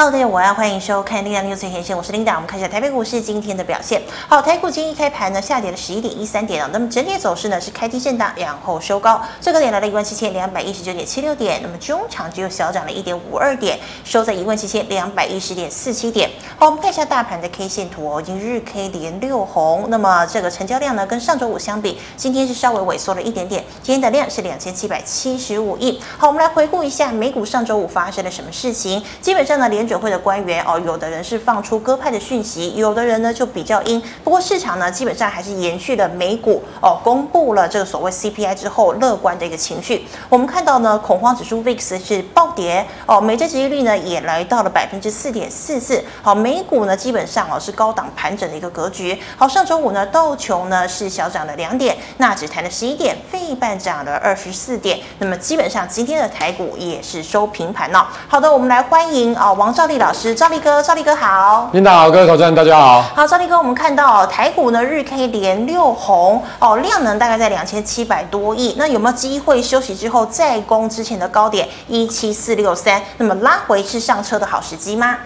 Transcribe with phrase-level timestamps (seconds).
[0.00, 2.32] Hello，大家晚安，欢迎收看《力量 news 最前线》，我是 Linda。
[2.34, 4.00] 我们看一下台北股市今天的表现。
[4.26, 6.70] 好，台股今天一开盘呢，下跌了十一点一三点啊。
[6.72, 11.60] 那么整体走势呢是开低震荡，然后收高，最高点来到一万七千两百一十九点七六点。
[11.62, 16.30] 那么中场只有小涨了一点五二点，收在一万七千两百一十点四七点。
[16.58, 19.84] 好，我们看一下大盘的 K 线图哦，已经日 K 连六红。
[19.90, 23.62] 那么这个成交量呢，跟上周五相比，今天是稍微萎缩了一点点。
[23.82, 26.00] 今天的量是两千七百七十五亿。
[26.16, 29.02] 好，我们来回顾一下美股上周五发生了什么事情。
[29.20, 34.00] 基本上呢，连准会的官员哦，有的人是放出鸽派的讯息，有的人呢就比较鹰。
[34.22, 40.06] 不过市场呢，基本上还是延续了美股哦，公布了这个所谓 CPI 之后乐观的一个情绪。
[40.28, 46.00] 我们看到呢，恐慌指数 VIX 是暴跌哦，美债殖利率呢也来到了百分之四点四四。
[46.22, 49.20] 好，美股呢基本上哦是高档盘整的一个格局。
[49.36, 55.00] 好，上周五呢道琼呢是小涨了两点，纳指弹了十一点，费半涨了二十四点。
[55.18, 58.08] 那么基本上今天的台股也是收平盘了。
[58.28, 61.70] 好的，我们来欢迎啊王兆立老师，赵立哥，赵立哥好。
[61.72, 63.00] 领导好，各位投资人大家好。
[63.00, 68.74] 好，赵立哥，我们看到台股呢日 K 连六红哦，量能大概在两千七百多亿。
[68.76, 73.00] 那有没有机会休息之后再攻之前的高点一七四六三？
[73.16, 75.16] 那么拉回是上车的好时机吗？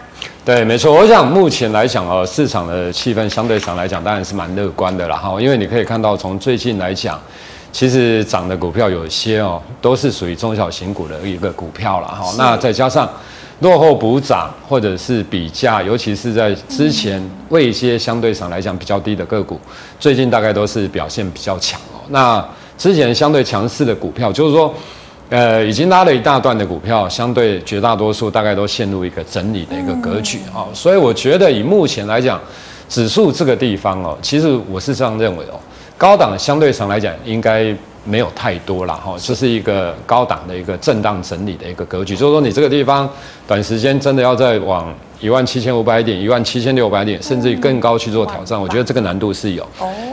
[0.45, 0.93] 对，没错。
[0.93, 7.21] 我想目前来讲哦，市场的气氛相对上来讲当然是蛮乐观的啦哈，因为你可以看到从最近来讲。
[7.73, 12.33] 其实涨的股票有些哦，都是属于中小型股的一个股票了哈。
[12.39, 13.09] 那再加上
[13.65, 19.59] 落后补涨或者是比价，尤其是在之前位阶相对上来讲比较低的个股，
[19.99, 21.97] 最近大概都是表现比较强哦。
[22.11, 24.75] 那之前相对强势的股票，就是说，
[25.31, 30.69] 呃，已经拉了一大段的股票，相对绝大多数大概都陷入一个整理的一个格局啊。
[30.75, 32.39] 所以我觉得以目前来讲，
[32.91, 35.59] 指数这个地方哦，其实我是这样认为哦。
[35.97, 37.75] 高档相对上来讲，应该
[38.05, 43.09] 没有太多了哈，这是一个高档的一个震荡整理的一个格局，所以说你这个地方
[43.47, 44.95] 短时间真的要再往。
[45.21, 49.67] 一万七千五百点，一万七千六百点，甚至于更高去做挑战，我觉得这个难度是有。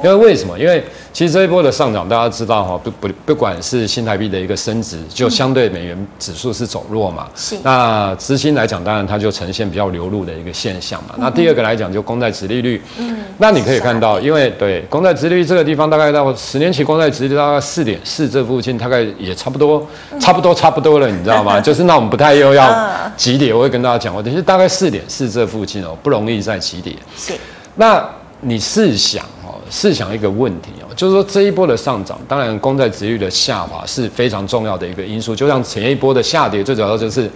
[0.03, 0.57] 因为为什么？
[0.57, 7.27] 因为其实这一波的上涨，大家知道哈，不不不管是新台币的一个升值，就相对美元指数是走弱嘛。
[7.35, 7.55] 是。
[7.63, 11.15] 那资金来讲，当然它就呈现比较流入的一个现象嘛。
[11.17, 12.81] 那第二个来讲，就公债殖利率。
[12.97, 13.17] 嗯。
[13.37, 19.85] 那你可以看到，因为对公债殖利率这个地方，大概到十年期公债殖利率大概四点四这附近，大概也差不多，
[20.19, 21.59] 差不多差不多了，你知道吗？
[21.61, 25.03] 就是那我们不太又要急跌，我会跟大家讲，我其实大概四点。
[25.09, 26.95] 是这附近哦，不容易再起点。
[27.17, 27.33] 是，
[27.75, 28.05] 那
[28.41, 35.35] 你试想哦，试想一个问题哦，就是说这一波的上涨，当然公债殖率的下滑是非常重要的一个因素。
[35.35, 37.29] 就像前一波的下跌，最主要就是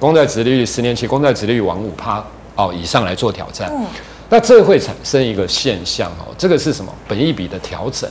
[0.00, 2.22] 公债殖率十年期公债殖率往五趴
[2.56, 3.70] 哦以上来做挑战。
[3.72, 3.86] 嗯，
[4.28, 6.92] 那这会产生一个现象哦，这个是什么？
[7.06, 8.10] 本益比的调整。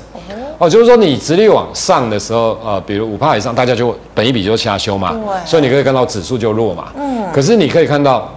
[0.57, 5.11] 哦，就是说你殖利率往上的时候，呃，比如五帕以上，大家就本益比就下修嘛。
[5.11, 5.45] 对。
[5.45, 6.93] 所以你可以看到指数就弱嘛。
[6.97, 7.27] 嗯。
[7.33, 8.33] 可是你可以看到。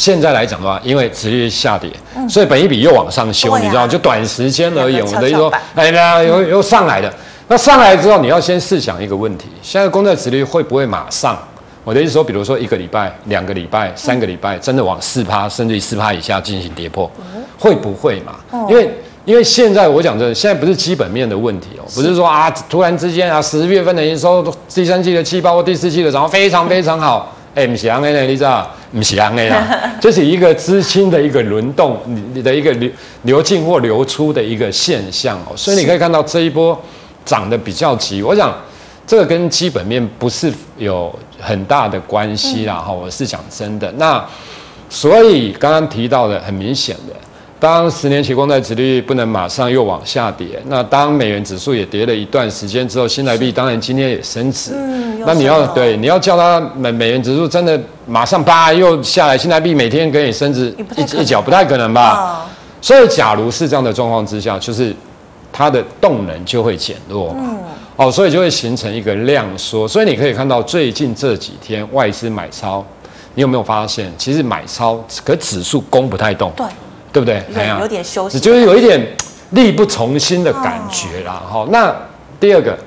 [0.00, 1.90] 现在来讲的话，因为殖利率下跌，
[2.26, 7.14] 所以本一比又往上修，你知道，就短时间而言，我们等于说，哎呀，又又上来了。
[7.48, 11.38] 那上来之后，你要先试想一个问题：现在公债殖利率会不会马上？
[11.84, 17.10] 我的意思说，比如说一个礼拜、两个礼拜、三个礼拜，真的往四趴甚至于四趴以下进行跌破，
[17.58, 18.36] 会不会嘛？
[18.70, 18.90] 因为
[19.26, 27.36] 因为现在我讲的，现在不是基本面的问题哦，不是说啊，突然之间啊，十月份的营收、第三季的季报或第四季的，然后非常非常好。
[27.54, 28.70] 哎，不是这样的，你知道？
[28.92, 32.90] 不是这样的啦， 这是一个资金的一个轮动，你你的一个流
[33.22, 35.56] 流进或流出的一个现象哦。
[35.56, 36.80] 所以你可以看到这一波
[37.24, 38.52] 涨得比较急，我想
[39.06, 42.74] 这个跟基本面不是有很大的关系啦。
[42.74, 43.90] 哈，我是讲真的。
[43.92, 44.24] 那
[44.88, 47.14] 所以刚刚提到的很明显的。
[47.60, 54.70] 当十年期公债殖利率不能马上又往下跌，那当美元指数也跌了一段时间之后，新台币当然今天也升值。
[54.74, 62.14] 嗯，那你要对你要叫它美美元指数真的马上叭又下来，新台币每天给你升值一一角不太可能吧？
[62.14, 62.42] 哦、
[62.80, 64.94] 所以假如是这样的状况之下，就是
[65.52, 67.40] 它的动能就会减弱嘛。
[67.40, 67.58] 嗯、
[67.96, 69.86] 哦，所以就会形成一个量缩。
[69.86, 72.84] 所以你可以看到最近这几天外资买超，
[73.34, 74.12] 你有没有发现？
[74.18, 76.52] 其实买超可指数攻不太动。
[76.56, 76.66] 对。
[77.12, 77.42] 对不对？
[77.80, 79.04] 有点休息，就是有一点
[79.50, 81.42] 力不从心的感觉啦。
[81.44, 81.92] 好，那
[82.38, 82.78] 第二个，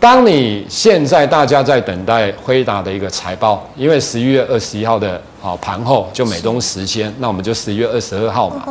[0.00, 8.64] 当你现在大家在等待辉达的一个财报，因为十一月二十一号的啊盘后就美东时间，那我们就十一月二十二号嘛。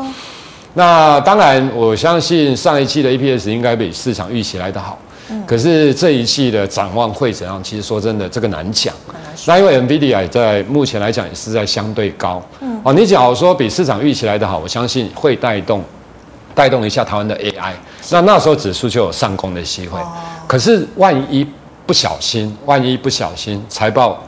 [0.73, 4.97] 那当然，我相信上一期的 EPS 应该比市场预期来得好。
[5.45, 7.63] 可是这一季的展望会怎样？
[7.63, 8.91] 其实说真的，这个难讲。
[9.45, 12.41] 那因为 NVIDIA 在目前来讲也是在相对高。
[12.61, 12.81] 嗯。
[12.83, 15.83] 哦，你假如说比市场预期来的好，我相信会带动，
[16.55, 17.73] 带动一下台湾的 AI。
[18.11, 20.00] 那那时候指数就有上攻的机会。
[20.47, 21.45] 可是万一
[21.85, 24.21] 不小心，万一不小心财报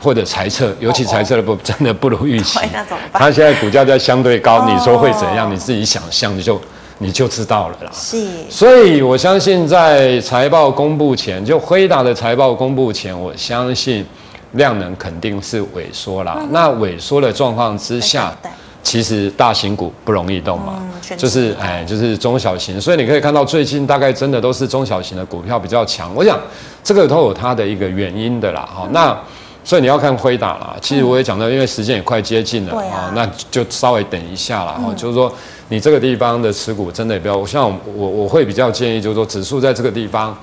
[0.00, 2.58] 或者财测，尤其财测的不真的不如预期。
[2.72, 3.22] 那怎么办？
[3.22, 5.52] 它现在股价在相对高，你说会怎样？
[5.52, 6.60] 你自己想象，你就
[6.98, 7.90] 你就知道了啦。
[7.92, 8.26] 是。
[8.48, 14.04] 所以我相信在财报公布前，就辉达的财报公布前，我相信
[14.52, 16.38] 量能肯定是萎缩啦。
[16.50, 18.36] 那萎缩的状况之下。
[18.84, 20.74] 其实大型股不容易动嘛，
[21.10, 26.14] 嗯、就是哎，就是中小型，所以你可以看到最近大概真的都是中小型的股票比较强。
[26.14, 26.38] 我想
[26.84, 28.92] 这个都有它的一个原因的啦，哈、嗯。
[28.92, 29.18] 那
[29.64, 34.72] 所以你要看辉达啦，其实我也讲到，因为时间也快接近了啊、嗯哦，那就稍微等一下啦。
[34.72, 35.32] 哈、嗯，就是说
[35.70, 37.66] 你这个地方的持股真的也不要，像
[37.96, 40.36] 我我会比较建议，就是说指数在这个地方。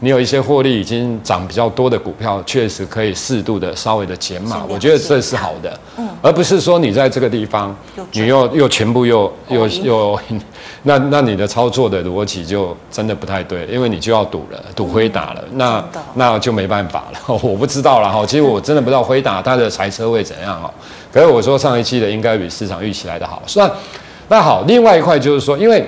[0.00, 7.76] 你有一些获利已经涨比较多的股票，确实可以适度的稍微的减码，我觉得这是好的，嗯，而不是说你在这个地方，
[8.12, 10.20] 你又又全部又又又，
[10.84, 15.84] 那那你的操作的逻辑就真的不太对，因为你就要赌了，赌辉达了，那
[16.14, 20.72] 那就没办法了， 我不知道了哈，其实我真的不知道辉达它的财车会怎样哈，
[21.12, 23.68] 可是我说上一期的应该比市场预期来的好，算
[24.28, 25.84] 那好，另外一块就是说，因为。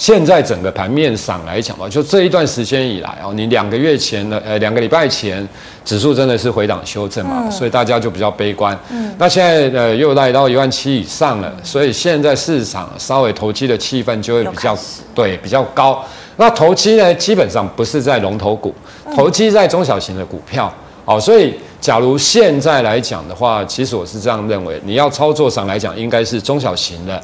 [0.00, 5.46] 现在整个盘面上来讲吧，就这一段时间以来哦，你两个月前的呃两个礼拜前，
[5.84, 8.74] 指数真的是回档修正嘛，嗯、所以大家就比较悲观。
[8.88, 14.74] 嗯，那现在呃又来到一万七以上了，所以现在市场稍微投机的气氛就会比较
[15.14, 16.02] 对比较高。
[16.38, 18.74] 那投机呢，基本上不是在龙头股，
[19.14, 20.74] 投机在中小型的股票
[21.04, 21.20] 哦。
[21.20, 27.22] 所以假如现在来讲的话，其实我是这样认为，你要操作上来讲，应该是中小型的。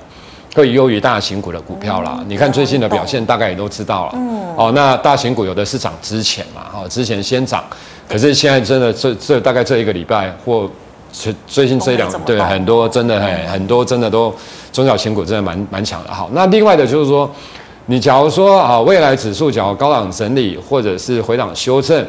[0.57, 4.13] 会优于大型股的股票啦，你看最近的表现，大概也都知道了。
[4.15, 7.63] 嗯，哦，那大型股有的是涨之前嘛，哈，之前先涨，
[8.09, 10.69] 可是现在真的这这大概这一个礼拜或
[11.13, 14.35] 最最近这一两对很多真的很很多真的都
[14.73, 16.11] 中小型股真的蛮蛮强的。
[16.11, 17.31] 好，那另外的就是说，
[17.85, 22.03] 你假如说啊，未来指数假如高档整理或者是回档修正。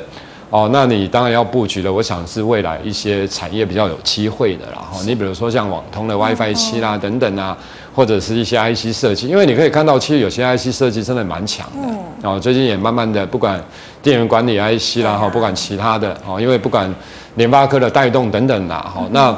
[0.49, 1.91] 哦，那你当然要布局了。
[1.91, 7.57] 我想是未来一些产业比较有机会的，然后你比如说像网通的 WiFi 七啦等等啊，
[7.93, 12.29] 或者是一些 IC 设计，因为你可以看到，其实有些 IC 设计真的蛮强的。
[12.29, 13.61] 哦，最近也慢慢的，不管
[14.01, 16.93] 电源管理 IC 啦，哈，不管其他的，哦，因为不管
[17.35, 19.37] 联发科的带动等等啦，哈，那。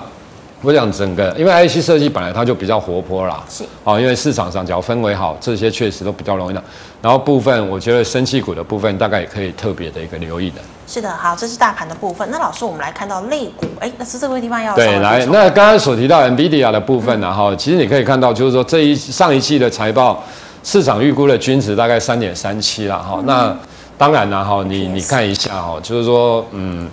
[0.61, 6.61] 我想整个，因为 IC 设计本来它就比较活泼啦，是，哦，因为市场上只要氛围好，这些确实都比较容易的。
[7.01, 10.57] 然后部分，我觉得生气股的部分大概也可以特别的一个留意的。
[10.85, 12.27] 是的，好，这是大盘的部分。
[12.29, 15.25] 那老师，我们来看到类股，哎，那是这个地方要对来。
[15.27, 20.21] 那刚刚所提到 NVIDIA 的部分呢，哈、嗯，其实你可以看到，就是说这一上一季的财报，
[20.63, 23.25] 市场预估的均值大概三点三七了，哈、嗯。
[23.25, 23.57] 那
[23.97, 26.89] 当然了，哈，你你看一下，哈，就是说，嗯。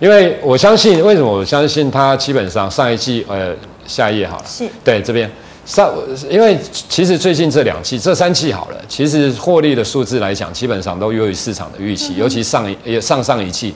[0.00, 3.54] 因为我相信，为什么我相信它基本上上一季，呃，
[3.86, 4.68] 下一页好了，是。
[4.84, 5.30] 对这边。
[5.66, 5.90] 上，
[6.28, 6.58] 因为
[6.90, 13.74] 其实最近这两季、这三季好了，其实获利的数字来讲，基本上都优于市场的预期，嗯、尤其上一上上一季，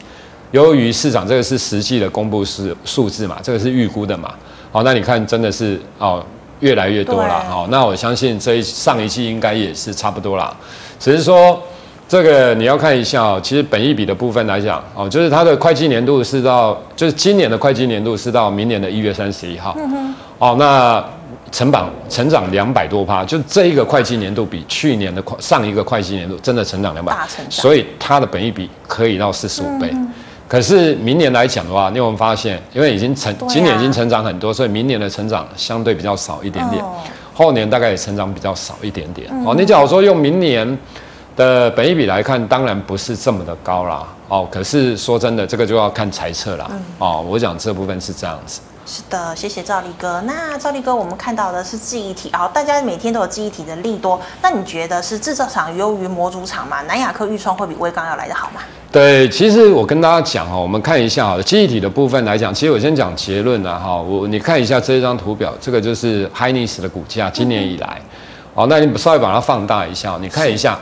[0.50, 4.34] 由于市场这个是实际的公布是数字嘛，这个是预估的嘛，
[4.70, 6.22] 好，那你看真的是哦
[6.60, 10.54] 越来越多了，好，那我相信这一上一季应该也是差不多啦，
[11.00, 11.58] 只是说。
[12.08, 19.74] 这个你要看一下哦，其实本益比的部分来讲哦，就是它的会计年度是到，就是今年的会计年度是到明年的一月三十一号。
[19.76, 20.14] 嗯哼。
[20.38, 21.04] 哦，那
[21.52, 27.14] 成长成长两百多趴，就这一个会计年度比去年的上一个会计年度真的成长两百，
[27.50, 29.90] 所以它的本益比可以到四十五倍。
[29.92, 30.08] 嗯。
[30.48, 36.82] 可是明年来讲的话，你有没有发现，因为已经成今年已经成长很多，所以明年的成长相对比较少一点点，
[37.34, 39.28] 后年大概也成长比较少一点点。
[39.44, 40.78] 哦，你假如说用明年。
[41.38, 44.06] 的本益比来看，当然不是这么的高啦。
[44.28, 44.46] 哦。
[44.50, 46.66] 可是说真的，这个就要看猜测啦。
[46.70, 48.60] 嗯、哦，我讲这部分是这样子。
[48.84, 50.20] 是的，谢谢赵力哥。
[50.22, 54.18] 那赵力哥，我们看到的是记忆体啊，大家每天都有记忆体的利多。
[54.42, 56.82] 那你觉得是制造厂优于模组厂嘛？
[56.82, 58.62] 南亚科、预创会比威刚要来得好吗？
[58.90, 64.00] 对，其实我跟大家讲哦，我们看一下哈，记忆体的部分来讲，其实我先讲结论了哈。
[64.00, 68.00] 我你看一下这一张图表，这个就是 Hynix 的股价今年以来。
[68.54, 70.78] 好、嗯，那你稍微把它放大一下，你看一下。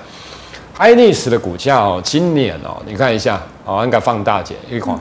[0.79, 4.95] Hynix 的股价哦，今年哦，你看一下哦，应该放大点一块，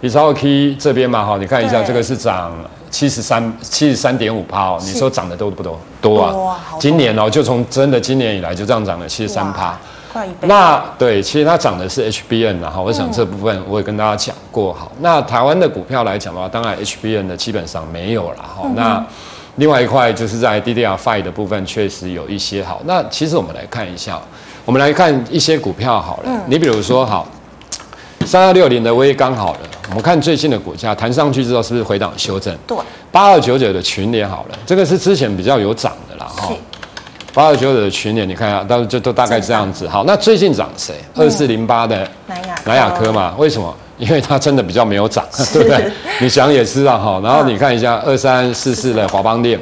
[0.00, 2.52] 你稍微 K 这边嘛哈，你看一下这个是涨
[2.90, 5.80] 七十三七十三点五趴哦，你说涨得多不多？
[6.02, 6.32] 多啊！
[6.32, 9.74] 多今年哦，就从真的今年以来就这样涨了七十三趴。
[10.42, 14.86] 那对，其实它涨的是 HBN 然后我想这部分我也跟大家讲过哈。
[15.00, 18.68] 那台湾的股票来讲的话，当然 HBN 的基本上没有了哈。
[18.76, 19.02] 那
[19.56, 22.82] 另外一块就是在 DDR5 的部分确实有一些好。
[22.84, 24.20] 那其实我们来看一下。
[24.64, 27.26] 我们来看一些股票好了，嗯、你比如说好，
[28.24, 32.56] 三二六零的微刚好了，我们看最近的股价弹上去之后是不是回档修正？
[32.66, 32.76] 对，
[33.10, 36.52] 八二九九的群联好了，这个是之前比较有涨的啦哈。
[37.34, 39.88] 八二九九的群联，你看一下，到就都大概这样子。
[39.88, 40.94] 好，那最近涨谁？
[41.14, 43.34] 二四零八的南亚南亚科嘛？
[43.38, 43.74] 为什么？
[43.98, 45.90] 因为它真的比较没有涨， 对不对？
[46.20, 47.20] 你想也知道，哈。
[47.24, 49.58] 然后你看一下二三四四的华邦电，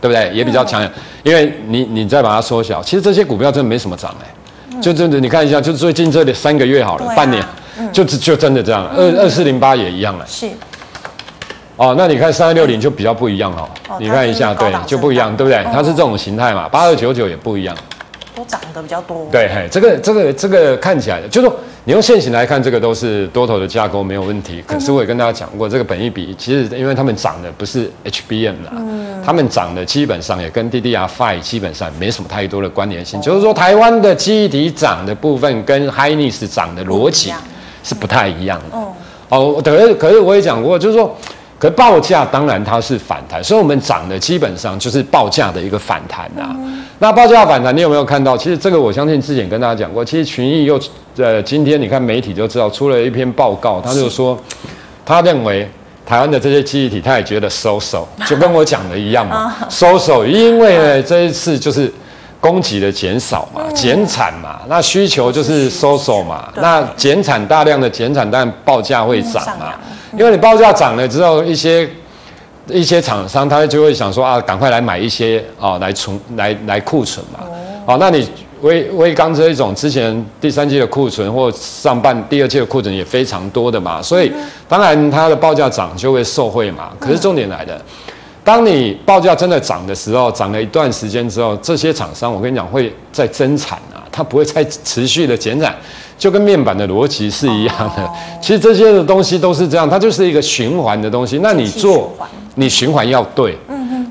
[0.00, 0.30] 对不对？
[0.32, 0.82] 也比较强，
[1.22, 7.44] 因为你你再把它缩小，其实这些股票真的没什么涨哎，就真的你看一下，就最近这里三个月好了，半年，
[7.92, 8.90] 就就真的这样了。
[8.96, 10.48] 二二四零八也一样了，是。
[11.76, 13.68] 哦，那你看三二六零就比较不一样哦，
[14.00, 15.62] 你看一下，对，就不一样，对不对？
[15.72, 17.76] 它是这种形态嘛，八二九九也不一样。
[18.34, 24.62] 都涨得比较多，对，嘿，这个这个这个看起来，就是说你用线型来看，这个都是多头的架构没有问题。
[24.66, 33.20] 可是我也跟大家讲过，这个本益比其实因为他们涨的不是 HBM 啦，嗯，他们涨的基本上也跟 DDR5 基本上没什么太多的关联性。
[33.20, 37.32] 就是说，台湾的记忆体涨的部分跟 Hynix 涨的逻辑
[37.82, 38.78] 是不太一样的。
[39.30, 41.12] 哦，可是可是我也讲过，就是说。
[41.58, 46.54] 可报价当然它是反弹，所以我们涨的基本上就是报价的一个反弹啊。
[46.54, 48.36] 嗯、那报价反弹，你有没有看到？
[48.36, 50.04] 其实这个我相信之前跟大家讲过。
[50.04, 50.78] 其实群益又
[51.16, 54.38] 呃，今天你看媒体就知道出了一篇报告，他就说
[55.02, 55.66] 他认为
[56.06, 61.92] 台湾的这些记忆体，他也觉得收手，就跟我讲的一样嘛，收手，因为呢这一次就是
[62.40, 69.74] 供给的减少嘛，减产嘛，那需求就是收手嘛，那减产大量的减产，但报价会涨嘛。
[70.16, 71.88] 因为你报价涨了之后，一些
[72.68, 77.40] 一些厂商他就会想说啊，赶快来买一些啊，来存来来库存嘛。
[77.84, 78.28] 哦，那你
[78.62, 84.32] 威威刚这一种之前第三季的库存或上半第二季的库存也非常多的嘛，所以
[84.68, 86.90] 当然它的报价涨就会受惠嘛。
[86.98, 87.80] 可是重点来的，
[88.42, 95.74] 当你报价真的涨的时候，涨了一段时间之后，这些厂商我跟你讲会再增产啊，它不会再持续的减产。
[96.18, 98.10] 就跟面板的逻辑是一样的，
[98.40, 101.40] 其实这些的东西都是这样，它就是一个循环的东西。
[101.42, 102.10] 那你做，
[102.54, 103.54] 你循环要对，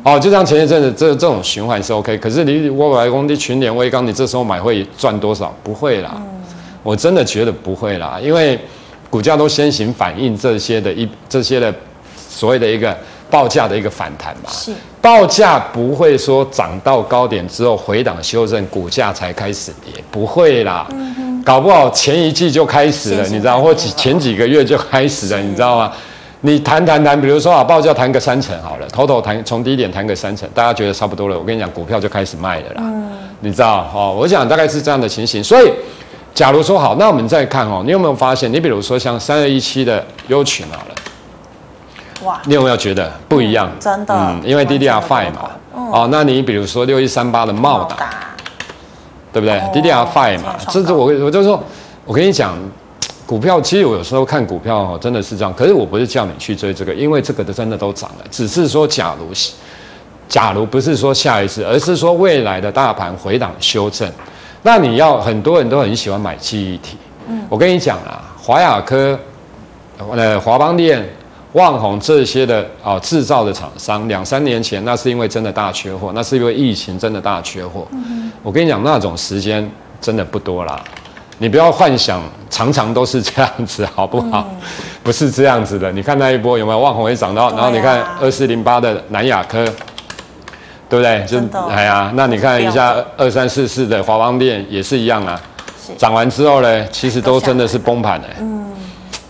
[0.05, 2.15] 哦，就像前一阵子这这种循环是 OK。
[2.19, 5.51] 可是你我来工地群联威刚，你这时候买会赚多少？
[5.63, 6.21] 不会啦，
[6.83, 8.59] 我真的觉得不会啦，因为
[9.09, 11.73] 股价都先行反映这些的一这些的
[12.29, 12.95] 所谓的一个
[13.31, 14.49] 报价的一个反弹嘛。
[14.51, 14.71] 是，
[15.01, 20.85] 报价不会说涨到高点之后回档修正，股价才开始跌，不会啦。
[20.91, 25.91] 嗯搞不好前一季就开始了，你知道，或前几个月就开始了，你知道吗？
[26.41, 32.75] 你谈谈谈，比如说啊，报价谈个三成好了，头头谈从低点谈个三成，大家觉得差不多了，我跟你讲，股票就开始卖了啦。
[32.77, 34.15] 嗯，你知道哦？
[34.17, 35.43] 我想大概是这样的情形。
[35.43, 35.71] 所以，
[36.33, 38.51] 假如说好，那我们再看哦，你有没有发现？
[38.51, 40.95] 你比如说像三二一七的优群好了，
[42.25, 43.69] 哇，你有没有觉得不一样？
[43.79, 48.09] 真的，嗯，因为 DDR Five 嘛，哦，那你比如说六一三八的茂达。
[49.35, 51.61] 对不对？DDR Five 嘛，这是我我就说，
[52.05, 52.57] 我跟你讲，
[53.25, 55.53] 股票其实我有时候看股票哦，真的是这样。
[55.53, 58.25] 可是我不是叫你去追这个，因为这个的真的都涨了。
[58.29, 59.27] 只是说，假如
[60.29, 64.09] 假如不是说下一次，而是说未来的大盘回档修正，
[64.61, 66.97] 那你要很多人都很喜欢买记忆体。
[67.27, 69.17] 嗯，我跟你讲啊，华亚科、
[70.11, 71.07] 呃华邦电。
[71.53, 77.87] 旺宏这些的啊制造的厂商，两三年前那是因为真的大缺货，那是因为疫情真的大缺货。
[77.93, 79.65] 嗯、我跟你讲，那种时间
[80.01, 80.83] 真的不多啦。
[81.37, 84.47] 你不要幻想常常都是这样子， 好不好？
[84.49, 84.57] 嗯、
[85.03, 85.91] 不是这样子的。
[85.91, 89.65] 你看那一波有没有望宏也涨到，然后你看二四零八的南亚科，
[90.89, 91.25] 对不对？
[91.25, 91.39] 就
[91.69, 95.39] 哎呀，那你看一下二三四四的华邦店也是一样啊，
[95.97, 98.27] 涨完之后呢，其实都真的是崩盘的。
[98.39, 98.63] 嗯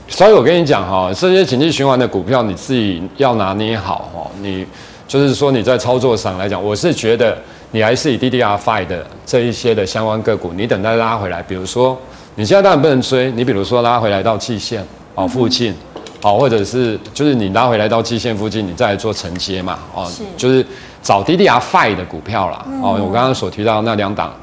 [0.08, 4.30] 所以我跟你讲哈，这些景气循环的股票，你自己要拿捏好哈。
[4.40, 4.64] 你
[5.08, 7.36] 就是说你在操作上来讲，我是觉得
[7.76, 11.44] 你还是以 DDR5 的这一些的相关个股，你等待拉回来。
[11.44, 12.00] 比如说
[12.36, 14.82] 你现在当然不能追，你比如说拉回来到季线
[15.14, 15.76] 哦附近，
[16.22, 20.66] 哦或者是就是你拉回来到季线附近，你再来做承接嘛哦，就是
[21.04, 22.94] 找 DDR5 的股票啦哦。
[22.94, 24.34] 我刚刚所提到那两档，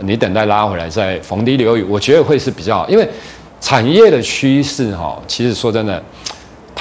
[0.00, 3.08] 你等待拉回来再逢低留意，我觉得会是比较好，因为。
[3.62, 6.02] 产业的趋势哈，其实说真的，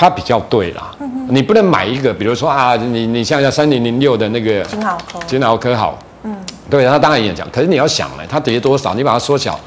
[0.01, 0.91] 它比较对啦。
[1.29, 6.35] 你不能买一个，比如说啊，你你像像三零零六的那个金豪科，金豪科好，嗯，
[6.71, 9.59] 对，它当然也讲，可是你要想呢，它跌多少，你把它缩小，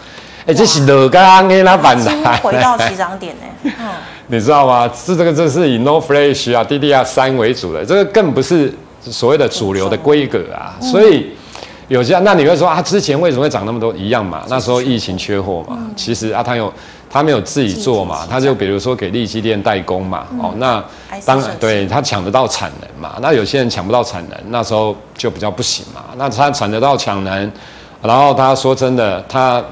[0.45, 3.73] 哎，这是乐刚给它反弹，回到起涨点呢，
[4.27, 4.91] 你知道吗？
[4.93, 11.31] 是这个，这是以 NOR Flash 啊，DDR 三为主的，这个更不是所谓的主流的规格啊，所以。
[11.89, 13.93] 有这样，那你会说啊，之前为什么会涨那么多？
[13.95, 15.77] 一样嘛，那时候疫情缺货嘛。
[15.79, 16.73] 嗯、其实啊，他有
[17.15, 20.27] 他没有自己做嘛，他就比如说给力积电代工嘛。
[20.33, 20.85] 嗯、哦，那
[21.25, 23.17] 当然对他抢得到产能嘛。
[23.23, 26.07] 那有些人抢不到产能，那时候就比较不行嘛。
[26.17, 27.53] 那他抢得到产能，
[28.03, 29.63] 然后他说真的，他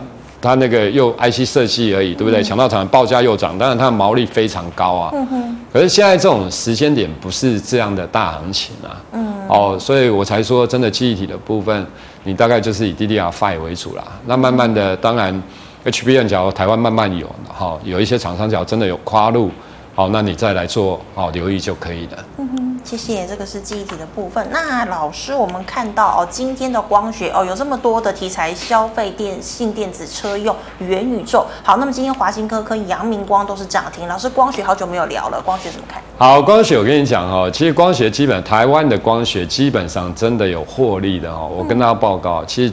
[0.41, 2.41] 他那个又 IC 设计而已，对不对？
[2.45, 5.11] 抢、嗯、到产能，报价又涨，当然他的毛利非常高啊。
[5.13, 5.57] 嗯哼。
[5.73, 9.03] 可是现在这种时间点不是这样的大行情啊。
[9.15, 9.35] 嗯。
[9.49, 11.85] 哦，所以我才说，真的记忆体的部分，
[12.23, 14.05] 你大概就是以 DDR5 为主啦。
[14.27, 15.43] 那慢慢的，当然，
[15.85, 19.51] HBM 假如台湾慢慢有，好，有一些厂商假如真的有跨入，
[19.97, 22.25] 好，那你再来做，好，留意就可以了。
[22.39, 24.47] 嗯哼，谢谢，这个是记忆体的部分。
[24.53, 31.45] 那老师，我们看到哦，今天的光学哦，有这么多的题材，消费电信电子、车用、元宇宙。
[31.65, 34.07] 好，那么今天华新科跟阳明光都是涨停。
[34.07, 36.01] 老师，光学好久没有聊了，光学怎么看？
[36.17, 41.51] 好，光学我跟你讲哦，其实光学基本台湾的光学基本上真的有获利的哦。
[41.53, 42.73] 我跟大家报告，其实。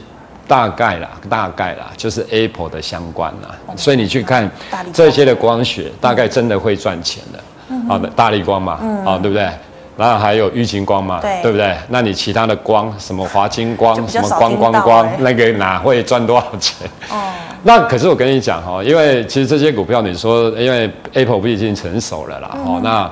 [0.50, 4.50] 大概啦，大概啦，就是 Apple 的相关啦，所以你去看
[4.92, 7.38] 这些的光学，大概真的会赚钱的。
[7.86, 8.72] 好的，大力光嘛，
[9.06, 9.48] 啊，对不对？
[9.96, 11.76] 然后还有玉晶光嘛，对不对？
[11.86, 16.84] 那你其他的光，什么华金光，什么光光光，那个哪会赚多少钱？
[17.12, 17.30] 哦，
[17.62, 23.08] 那可是我跟你讲哈，因为其实这些股票，你说因为 Apple 毕竟成熟了啦，哦，那。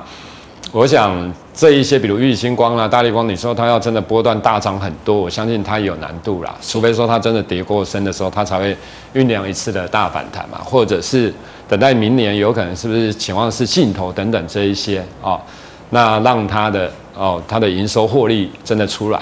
[0.71, 6.55] 我想这一些，比如玉星光啦、大立光，你说它要真的波段大涨很多，我相信它有难度啦。
[6.61, 8.77] 除非说它真的跌过深的时候，它才会
[9.15, 11.33] 酝酿一次的大反弹嘛，或者是
[11.67, 15.41] 等待明年有可能是不是情况是尽头等等这一些啊、哦，
[15.89, 19.19] 那让它的哦它的营收获利真的出来。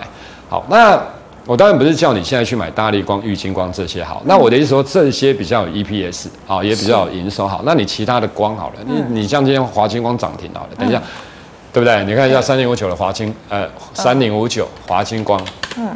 [0.50, 1.02] 好，那
[1.46, 7.62] 我当然不是叫你现在去买大立光、玉晶光这些好，那我的意思说这些比较有 EPS 啊、哦，也比较有营收好。
[7.66, 11.02] 那你其他的光好了，你你像今天华晶光涨停好了，等一下。
[11.78, 12.04] 对不对？
[12.06, 15.40] 你看一下三零五九的华清，呃，三零五九华清光，
[15.78, 15.88] 嗯，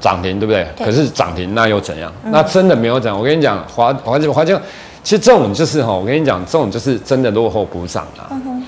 [0.00, 0.66] 涨停，对不对？
[0.74, 2.10] 对，可是涨停那又怎样？
[2.24, 3.14] 嗯、那真的没有涨。
[3.14, 4.58] 我跟你讲，华华清华清，
[5.02, 8.24] 其实这种就是哈，我跟你讲，这种就是真的落后补涨啊。
[8.30, 8.64] 嗯、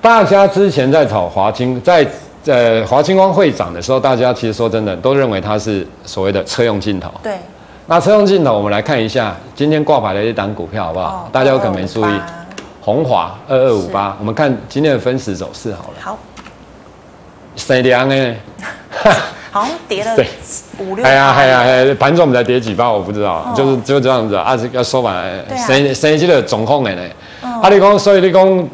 [0.00, 2.06] 大家之前在炒华清，在
[2.44, 7.10] 呃华清光会涨的时候，大家其实说真的都认为它是所谓的车用镜头。
[7.24, 7.32] 对。
[7.88, 11.06] 那车用镜头，我们来看一下今天挂牌的一档股票，好不好？
[11.06, 12.12] 哦、大家有可能没注意。
[12.86, 15.94] 鸿华二二五八，我们看今天的分时走势好了。
[15.98, 16.16] 好，
[17.56, 18.34] 谁凉呢？
[19.50, 20.16] 好像跌了
[20.78, 21.04] 五六。
[21.04, 25.26] 哎呀哎呀，盘中我们才跌几包，我不知道，就是就这样子啊，要收完。
[25.66, 27.02] 谁谁记得总控的呢？
[27.42, 28.68] 啊，你讲，所以你讲，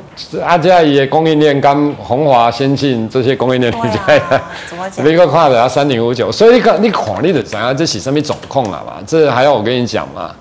[0.44, 3.98] 阿佳也供应链跟红华先进这些供应链比较，
[4.68, 5.06] 怎么讲？
[5.06, 7.74] 你个看的啊，三零五九，所以你看你看你的怎样？
[7.74, 8.98] 这是什么总控了嘛？
[9.06, 10.34] 这还要我跟你讲吗？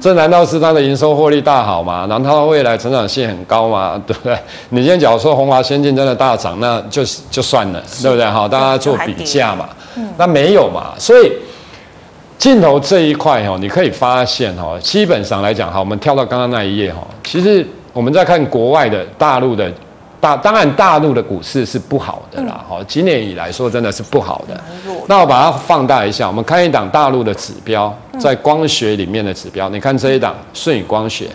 [0.00, 2.06] 这难道是它的营收获利大好吗？
[2.08, 4.00] 难道它未来成长性很高吗？
[4.06, 4.38] 对不对？
[4.68, 8.26] 你今天假如说红华先进真的大涨，那就就算了，是对不对？
[8.26, 9.68] 好，大家做比价嘛。
[9.96, 10.92] 嗯、那没有嘛？
[10.98, 11.32] 所以
[12.38, 19.72] 镜头这一块哦，你可以发现哦，基本上来讲，好，我们跳到刚刚那一页哈，其实我们在看国外的大陆的。
[20.26, 22.64] 大当然，大陆的股市是不好的啦。
[22.68, 24.60] 好，今年以来说真的是不好的。
[25.06, 29.68] 那我把它放大一下，我们看一档大陆的指标，在光学里面的指标。
[29.68, 31.28] 你看这一档顺宇光学，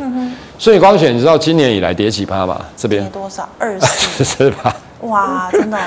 [0.59, 2.59] 舜宇光学，你知道今年以来跌几趴吗？
[2.75, 3.47] 这边跌多少？
[3.57, 4.73] 二十四趴。
[5.07, 5.77] 哇，真的。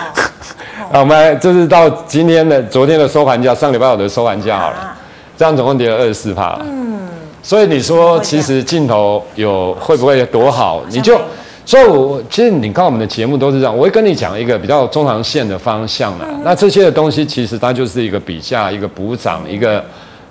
[0.91, 4.97] 那我们就是到今天的昨天的收盘价，上礼拜五的收盘价好了，
[5.37, 6.59] 这样总共跌了二十四趴。
[6.63, 7.07] 嗯。
[7.43, 10.81] 所以你说，其实镜头有会不会多好？
[10.89, 11.21] 你就。
[11.67, 16.27] 所以，我其实你看我们的节目都是这样，我会跟你讲一个比较中长线的方向啦。
[16.29, 19.83] 嗯、那这些的东西其实它就是一个比价、一个补涨、一个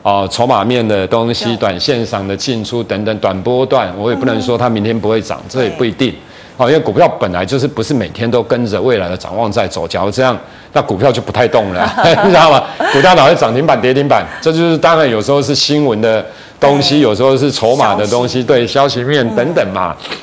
[0.04, 6.13] 啊筹码面的东西，短线上的进出等等，短波段我也不能说它明天不会涨，嗯、这也不一定。
[6.56, 10.38] 好，因为股票本来就是不是每天都跟着未来的展望在走，假如这样，
[10.72, 11.91] 那股票就不太动了，
[12.24, 12.63] 你知道吗？
[12.93, 14.24] 股票哪会涨停板、跌停板？
[14.39, 16.24] 这就是当然有时候是新闻的
[16.60, 19.98] 东西，有时候是筹码的东西，对消息面等等嘛。
[20.00, 20.17] 嗯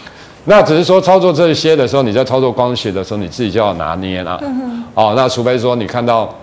[0.44, 4.38] 那只是说操作这些的时候，你在操作光学的时候，你自己就要拿捏了。
[4.42, 6.34] 嗯、哼哦，那除非说你看到，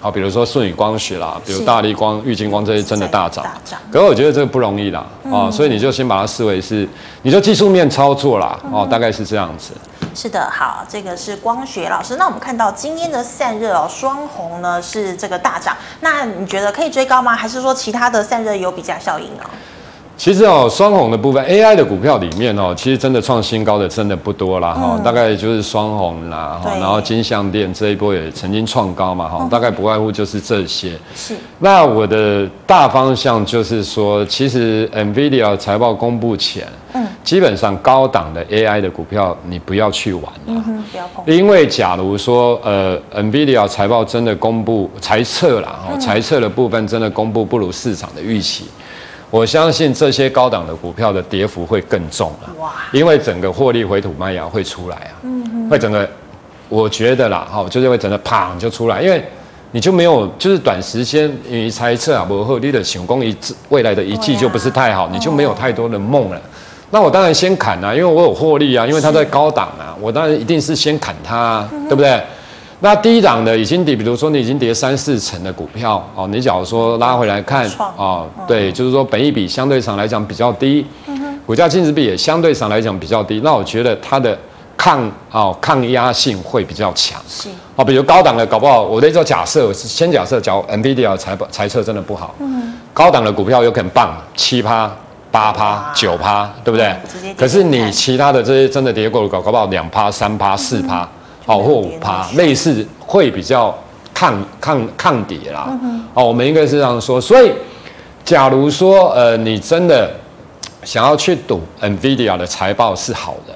[0.00, 3.44] 好，比如说顺宇光学啦，比如大力光、玉金光这些真的大涨。
[3.44, 3.78] 大涨。
[3.92, 6.88] 可是我觉得这个不容易啦，嗯、哦，所以你就先把它视为是，
[7.22, 9.72] 你就技术面操作啦，哦，大概是这样子。
[10.14, 12.16] 是的，好，这个是光学老师。
[12.16, 15.76] 那我们看到今天的散热哦，双红呢是这个大涨。
[16.00, 17.34] 那你觉得可以追高吗？
[17.34, 19.42] 还是说其他的散热有比价效应呢？
[20.16, 30.92] 其实哦，双红的部分 AI 的股票里面哦，其实真的创新高的真的不多啦哈，嗯、大概就是双红啦，对然后金像电这一波也曾经创高嘛哈，嗯、大概不外乎就是这些。
[31.16, 31.34] 是。
[31.58, 41.24] 那我的大方向就是说，其实 NVIDIA 财报公布前，嗯，基本上高档的 AI 的股票你不要去玩了，嗯，不要碰。
[41.26, 48.66] 因为假如说呃 NVIDIA 财报真的公布财测啦，哈，财测的部分真的公布不如市场的预期。
[49.34, 52.70] 我相信这些高档的股票的跌幅会更重了，哇！
[52.92, 56.08] 因为整个获利回吐卖压会出来啊，嗯哼，会整个，
[56.68, 59.20] 我觉得啦，哈，就是会整个砰就出来，因为
[59.72, 63.36] 你就没有，就是短时间你猜测啊，不合理的成功一
[63.70, 66.40] 未来的一季就不是太好，你就没有太多的梦了。
[66.92, 72.22] 那我当然先砍啊，因为我有获利啊，因为它在高档啊，我当然一定是先砍它，对不对？
[72.84, 77.66] 那低档的已经跌，比如说你已经跌三四成的股票哦，你假如说拉回来看
[77.96, 80.86] 哦，对，就是说本益比相对上来讲比较低，
[81.46, 84.38] 股价净值比也相对上来讲比较低，那我觉得它的
[84.76, 87.18] 抗哦抗压性会比较强。
[87.26, 94.94] 是哦，比如高档的搞不好，我那时候假设先假设，假如 NVIDIA 财报财测真的不好，嗯，高档的股票有可能棒七趴、
[95.30, 96.94] 八趴、九趴，对不对？
[97.34, 101.08] 可是你其他的这些真的跌过的搞搞不好两趴、三趴、四趴。
[101.46, 103.76] 哦，或五趴，类似会比较
[104.14, 105.66] 抗抗抗跌啦。
[105.82, 107.20] 嗯、哦，我们应该是这样说。
[107.20, 107.52] 所以，
[108.24, 110.10] 假如说呃，你真的
[110.82, 113.54] 想要去赌 NVIDIA 的财报是好的，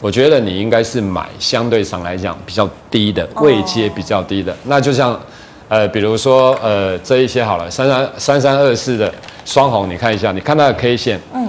[0.00, 4.52] 我觉得你应该是买相对上来讲比较低的位阶比较低的。
[4.52, 5.18] 哦、那就像
[5.68, 9.12] 呃，比如说呃，这一些好了，三三三三二四的
[9.44, 11.48] 双红，你看一下，你看它的 K 线，嗯，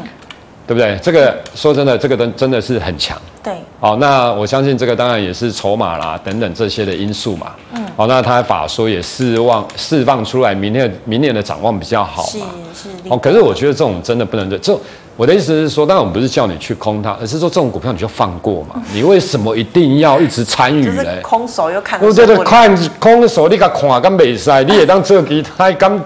[0.66, 0.98] 对不对？
[1.02, 3.18] 这个说真的，这个真真的是很强。
[3.48, 7.54] 对，好，那我相信这个当然也是筹码啦等等这些的因素嘛。
[7.74, 12.48] 嗯，好，那他法说也释望释放出来，明年明年的展望比较好嘛。
[12.74, 12.96] 是是。
[13.08, 14.78] 哦，可是我觉得这种真的不能这，
[15.16, 18.84] 我的意思是说，当然我们不是叫你去空它，而是说这种股票你就放过嘛。
[18.94, 21.06] 你为什么一定要一直参与呢？
[21.24, 21.98] 空手又看。
[22.04, 25.98] 我觉得看空手，你甲看敢没赛，你也当做其他敢。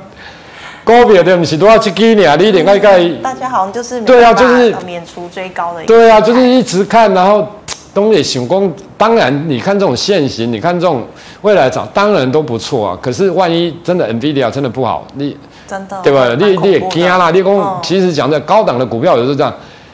[0.84, 2.36] 股票的不是都要去给你啊？
[2.36, 5.84] 你点该该大家好像就是对啊，就是免除追高的。
[5.86, 7.48] 对啊，就是一直看，然后
[7.94, 11.04] 东野想讲，当然你看这种现行，你看这种
[11.42, 12.98] 未来涨，当然都不错啊。
[13.02, 16.36] 可是万一真的 NVIDIA 真的不好，你真的对吧？
[16.40, 17.30] 你你也惊啦！
[17.32, 19.54] 你讲、嗯、其实讲的高档的股票也是这样。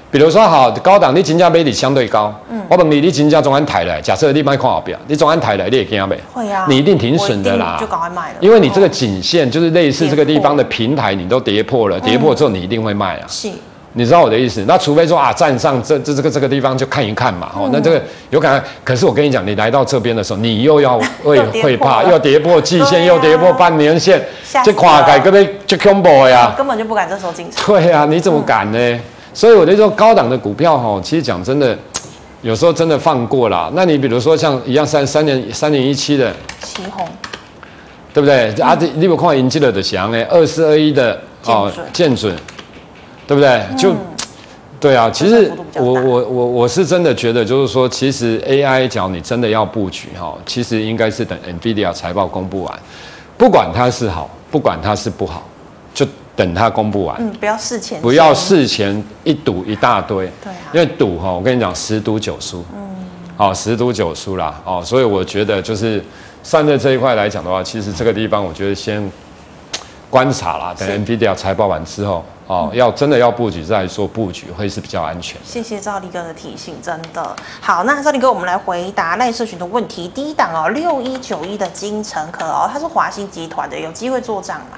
[0.10, 6.18] 比如说好高档，你金价比你相对高，嗯，我问你，你金价总安抬来，假设你买看好表，你总安抬来，你也惊没？
[6.34, 13.50] 会啊，你一定停损的啦，就赶快卖了，因为你这个颈线就是类似这个地方的平台，你都跌破了，跌破之后你一定会卖啊，是，
[13.94, 14.64] 你知道我的意思？
[14.66, 24.26] 那除非说啊，站上这这这个这个地方就看一看嘛，哦，那这个有可能，可是我跟你讲，你来到这边的时候，你又要会会怕，又跌破季线，又跌破半年线，
[24.64, 27.66] 这跨改根本就恐怖呀，根本就不敢这时候进场。
[27.66, 29.00] 对啊，你怎么敢呢？
[29.38, 31.78] 所以我就说高档的股票哈，其实讲真的，
[32.42, 33.72] 有时候真的放过了。
[33.76, 37.06] 那你比如说像一样三三年三年一七的奇鋐，
[38.12, 38.52] 对不对？
[38.58, 42.36] 嗯、啊，你有看赢基了的翔哎，二四二一的哦，建准，
[43.28, 43.48] 对不对？
[43.70, 43.94] 嗯、就
[44.80, 52.80] 对啊，其实我我我我是真的觉得，就是说，其实 AI 讲你真的要布局哈，其实应该是等 NVIDIA 财报公布完，
[53.38, 55.48] 不管它是好，不管它是不好，
[55.94, 56.08] 就。
[56.38, 62.96] 等它公布完，嗯，不要事前，不要事前一赌一大堆，对啊，因为赌哈，我跟你讲，十赌九输，嗯，
[63.36, 66.04] 好，十赌九输啦，哦，所以我觉得就是
[66.44, 69.12] 散热这一块来讲的话，其实这个地方我觉得先
[70.12, 75.38] 观察啦，等 NVIDIA 财报完之后，哦，要真的要布局再说布局会是比较安全。
[75.44, 77.36] 谢谢赵立哥的提醒，真的。
[77.60, 77.84] 好。
[77.84, 80.08] 那赵立哥，我们来回答赖社群的问题。
[80.08, 84.78] 第一档哦，六一九一的金城科哦，它是华新集团的，有机会做账吗？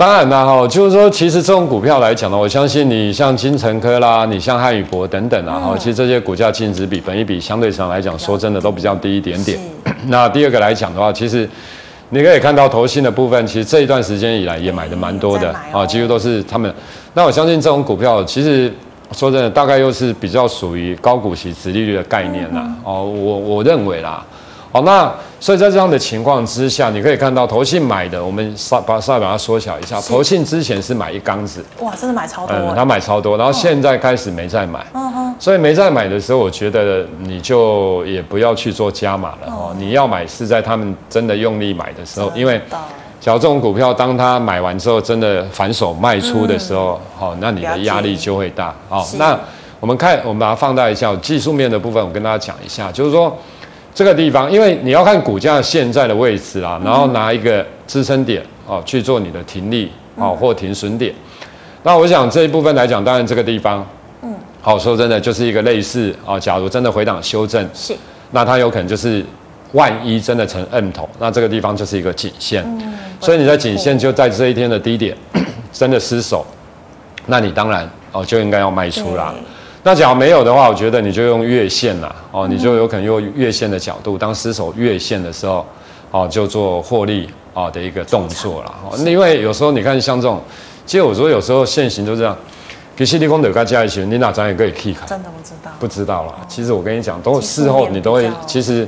[0.00, 9.58] 当然啦，哈，就是说，其实这种股票来讲呢，我相信你像金城科啦，你像汉宇博等等啊，哈，其实这些股价净值比、本益比相对上来讲，说真的都比较低一点点。
[10.06, 11.46] 那第二个来讲的话，其实
[12.08, 16.74] 你可以看到投信的部分，其实这一段时间以来也买的蛮多的啊，几乎都是他们。
[17.12, 18.72] 那我相信这种股票，其实
[19.12, 22.66] 说真的，大概又是比较属于高股息、殖利率的概念啦。
[22.84, 24.24] 哦，我我认为啦。
[24.72, 30.00] 好，那所以在这样的情况之下，你可以看到投信买的，我们稍把稍微把它缩小一下。
[30.02, 32.54] 投信之前是买一缸子，哇，真的买超多。
[32.54, 34.86] 嗯，他买超多，然后现在开始没再买。
[34.94, 35.34] 嗯哼。
[35.40, 39.74] 所以没再买的时候，我觉得你就也不要去做加码了哦。
[39.76, 42.60] 你要买是在他们真的用力买的时候，因为
[43.20, 48.72] 假如这种股票当他买完之后真的反手卖出的时候，好，那你的压力就会大。
[48.88, 49.36] 好，那
[49.80, 53.36] 我们看，我们把它放大一下技术面的部分，我跟大家讲一下，就是说。
[53.94, 61.14] 这个地方，因为你要看股价现在的位置啊，然后拿一个支撑点哦去做你的停利哦或停损点。
[61.82, 63.86] 那我想这一部分来讲，当然这个地方，
[64.22, 67.96] 嗯，好说真的就是一个类似啊，假如真的回档修正，是，
[68.30, 69.24] 那它有可能就是
[69.72, 72.64] 万一真的成 M 头，那这个地方就是一个颈线，
[73.20, 75.16] 所以你在颈线就在这一天的低点
[75.72, 76.46] 真的失守，
[77.26, 79.34] 那你当然哦就应该要卖出啦。
[79.82, 85.64] 那假如没有的话，我觉得你就用月线啦，哦，你就有可能用月线的角度，当失守月线的时候，
[86.10, 88.74] 哦，就做获利啊的一个动作啦。
[88.84, 90.38] 哦，因为有时候你看像这种，
[90.84, 92.36] 其实我说有时候线型就这样，
[92.94, 95.06] 其实你光得加加一些，你哪张也可以 K 开。
[95.06, 95.70] 真的不知道？
[95.80, 96.34] 不知道啦。
[96.46, 98.86] 其实我跟你讲，都事后你都会，其实，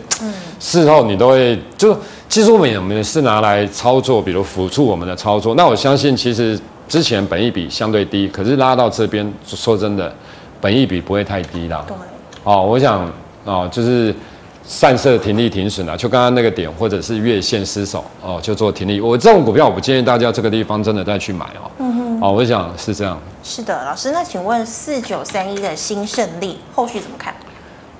[0.60, 1.96] 事后你都会，就
[2.28, 5.54] 技术面我们是拿来操作，比如辅助我们的操作。
[5.54, 10.14] 那我相信，其实之前本益比相对低，可是拉到这边，说真的。
[10.62, 11.84] 本益比不会太低啦。
[11.86, 11.94] 对。
[12.44, 13.06] 哦，我想
[13.44, 14.14] 哦，就是
[14.64, 19.00] 散射停利停损啊，就刚刚那个点或者是月线失守哦，就做停利。
[19.00, 21.70] 我这种股票我不建议大家这个地方真的再去买哦。
[21.80, 22.20] 嗯哼。
[22.22, 23.20] 哦，我想是这样。
[23.42, 27.34] 是的，老师，那请问四九三一的新胜利后续怎么看？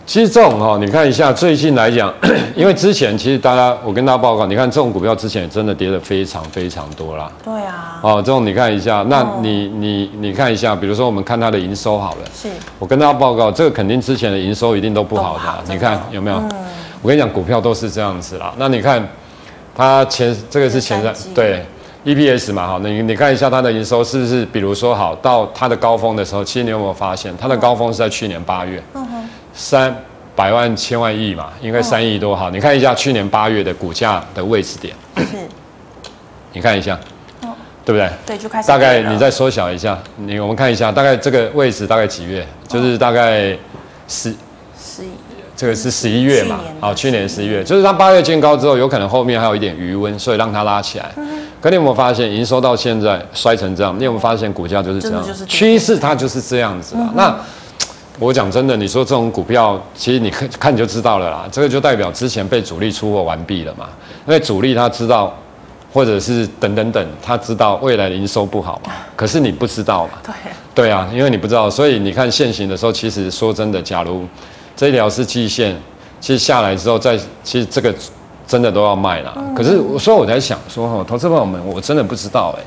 [0.04, 2.12] 其实这种哈，你看一下最近来讲，
[2.56, 7.30] 因为之前其实大家，我跟大家报告，你看这种股票之前也真的跌得非常非常多啦。
[7.44, 8.00] 对啊。
[8.02, 12.18] 哦，这种你看一下，那你你你看一下，比如说我们看它的营收好了。
[12.34, 12.48] 是。
[12.78, 15.38] 我跟大家报告，这个肯定之前的营收一定都不好的。
[15.38, 16.36] 好你看有没有？
[16.36, 16.50] 嗯。
[17.00, 18.52] 我跟你讲，股票都是这样子啦。
[18.58, 19.06] 那你看，
[19.74, 21.64] 它前这个是前三对
[22.04, 22.66] EPS 嘛？
[22.66, 24.44] 好，你你看一下它的营收是不是？
[24.46, 28.82] 比如说好到它的高峰的时候，其实你有没有发现它的高峰是在去年八月？
[29.54, 29.94] 三
[30.34, 32.48] 百万千万亿嘛，应该三亿多哈。
[32.50, 35.24] 你看一下去年八月的股价的位置点，是，
[36.52, 36.98] 你看一下，
[37.42, 37.50] 哦
[37.84, 38.10] 对不对？
[38.24, 38.68] 对，就开始。
[38.68, 42.46] 大概你再缩小一下，你我们看一下，大概这个位置大概几月？
[42.66, 43.56] 就是大概
[44.08, 44.34] 十
[44.80, 45.08] 十一，
[45.54, 46.60] 这个是十一月嘛？
[46.80, 51.12] 好，去年十一月，就是它八月见高之后，有可能后面还有一点余温，所以让它拉起来。
[51.60, 53.94] 可你有没有发现营收到现在摔成这样？
[53.98, 55.22] 你有没有发现股价就是这样？
[55.46, 57.12] 趋势它就是这样子啊。
[57.14, 57.36] 那。
[58.18, 61.48] 我讲真的，你说这种股票，其实你看看就知道了啦。
[61.50, 63.88] 这个就代表之前被主力出货完毕了嘛。
[64.26, 65.34] 因为主力他知道，
[65.92, 68.92] 或者是等等等，他知道未来营收不好嘛。
[69.16, 70.12] 可是你不知道嘛。
[70.22, 70.34] 对。
[70.74, 74.26] 对啊，因为你不知道，所以你看现行的时候，其实说真的，假如
[74.76, 75.74] 这一条是季线，
[76.20, 77.94] 其实下来之后再，其实这个
[78.46, 79.36] 真的都要卖了。
[79.56, 82.62] 可是，所以我在想说，哈，投资朋友们，我真的不知道哎。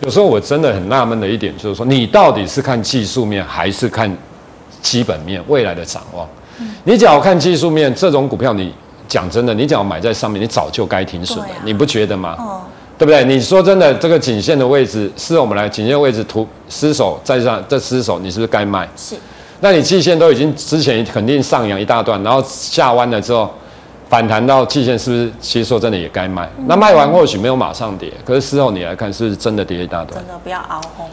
[0.00, 4.16] 有时候我真的很纳闷的一点就是说，你到底是看技术面还是看？
[4.80, 6.26] 基本面未来的展望，
[6.84, 8.74] 你只要看技术面，这种股票你
[9.08, 12.36] 讲真的，你只要买在上面，你早就该停损了，你不觉得吗？
[12.38, 12.60] 哦
[13.00, 13.24] 对不对？
[13.24, 18.86] 你说真的，这个颈线的位置是我们来颈线位置突失守在上，这失守，你是不是该卖？
[18.94, 19.16] 是。
[19.60, 23.50] 那你季线都已经之前肯定上扬一大段，然后下弯了之后
[24.10, 25.32] 反弹到季线，是不是？
[25.40, 26.46] 其实说真的也该卖。
[26.66, 30.22] 那卖完或许没有马上跌，可是事后你来看，是不是真的跌一大段？
[30.22, 31.08] 真的不要熬红。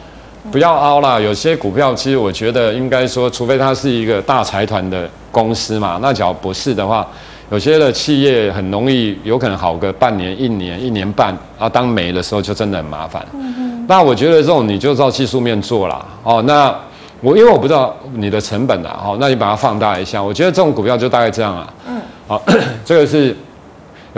[0.50, 7.06] 不要凹啦，有些股票其实我觉得应该说，除非它是一个大财团的公司嘛，那假如不是的话，
[7.50, 13.26] 有些的企业很容易有可能好个半年、一年、一年半，啊，当没的时候就真的很麻烦。
[13.34, 13.84] 嗯。
[13.86, 16.04] 那我觉得这种你就照技术面做啦。
[16.22, 16.42] 哦。
[16.46, 16.74] 那
[17.20, 21.74] 我因为我不知道你的成本啊，哦，那你把它放大一下，我觉得这种股票就大概这样啊。
[21.88, 22.00] 嗯。
[22.26, 22.42] 好，
[22.84, 23.36] 这个是。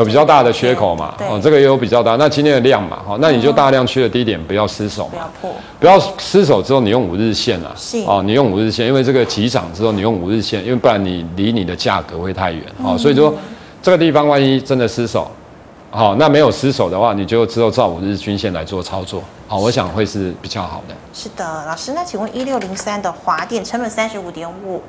[0.00, 1.14] 有比较大的缺口嘛？
[1.28, 2.16] 哦，这个也有比较大。
[2.16, 7.74] 那今天的量嘛，好，那你就大量去的低点，不要失手，不要破，不要失手之后，你用五日线啊，
[8.06, 13.34] 哦，你用五日线，因为这个急涨之后，你用五日线，因为不然你离你的价格会太远，哦，所以说
[13.82, 15.30] 这个地方万一真的失手，
[15.90, 20.94] 好，那没有失手的话，你就只有照五日均线来做操作，好，我想会是比较好的。
[21.12, 24.80] 是的，老师，那请问一六零三的华电成本三十五点五。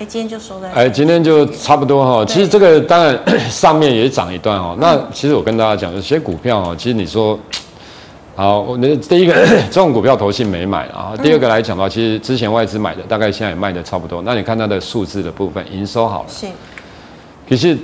[0.00, 0.70] 哎，今天就收的。
[0.70, 2.24] 哎，今天就差不多哈。
[2.24, 3.18] 其实这个当然
[3.50, 4.76] 上面也涨一段哦。
[4.78, 7.36] 那其实我跟大家讲，有些股票哦，其实你说，
[8.36, 9.34] 好，那第一个
[9.68, 11.14] 这种股票投信没买啊。
[11.20, 14.22] 第二个来讲的话，其实之前外资买的，大概现在也卖的差不多。
[14.22, 16.28] 那你看它的数字的部分，营收好了。
[16.28, 16.46] 是。
[17.48, 17.76] 可是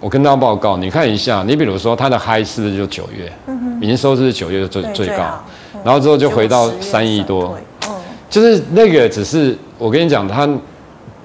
[0.00, 3.30] 我跟大家报告，你看一下，你比如说它的嗨是不是就九月？
[3.48, 3.86] 嗯哼。
[3.86, 5.44] 营收是不是九月最最高？
[5.84, 7.54] 然后之后就回到三亿多。
[7.86, 7.94] 嗯。
[8.30, 10.48] 就是那个，只是我跟你讲，它。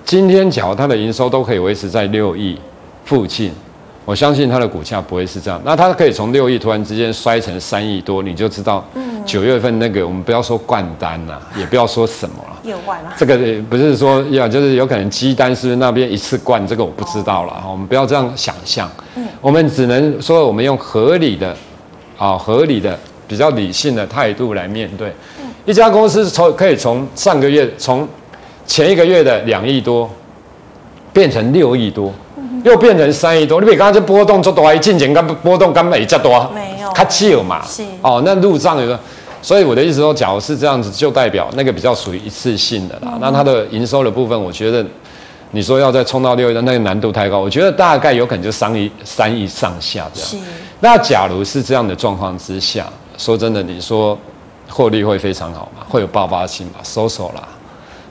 [0.10, 2.58] 今天假如它的营收都可以维持在六亿
[3.06, 3.52] 附近，
[4.06, 5.62] 我相信它的股价不会是这样。
[5.63, 12.58] 那它可以从六亿突然之间摔成三亿多，你就知道，嗯九月份那个我们不要说灌单呐，也不要说什么了。
[12.63, 13.13] 意外了？
[13.15, 13.38] 这个
[13.69, 17.63] 不是说要，就是有可能鸡单是不是那边一次灌，这个我不知道了。
[17.69, 18.89] 我们不要这样想象。
[19.39, 21.56] 我们只能说我们用合理的，
[22.17, 25.13] 啊，合理的、比较理性的态度来面对。
[25.67, 28.10] 一家公司从可以从上个月从。
[28.69, 30.08] 前一个月的两亿多，
[31.12, 32.13] 变成六亿多，
[32.63, 33.60] 又变成三亿多。
[33.60, 37.65] 你比刚刚这波动做多，一进前刚波动跟没这多，没有，它少嘛。
[37.65, 38.97] 是哦，那入账有个，
[39.41, 43.17] 所以我的意思说，假如是这样子，就代表那个比较属于一次性的啦。
[43.19, 44.86] 那它的营收的部分，我觉得
[45.49, 47.39] 你说要再冲到六亿，那个难度太高。
[47.39, 50.29] 我觉得大概有可能就三亿三亿上下这样。
[50.29, 50.38] 是。
[50.79, 52.86] 那假如是这样的状况之下，
[53.17, 54.15] 说真的，你说
[54.69, 55.84] 获利会非常好吗？
[55.89, 56.73] 会有爆发性吗？
[56.84, 57.41] 收手啦。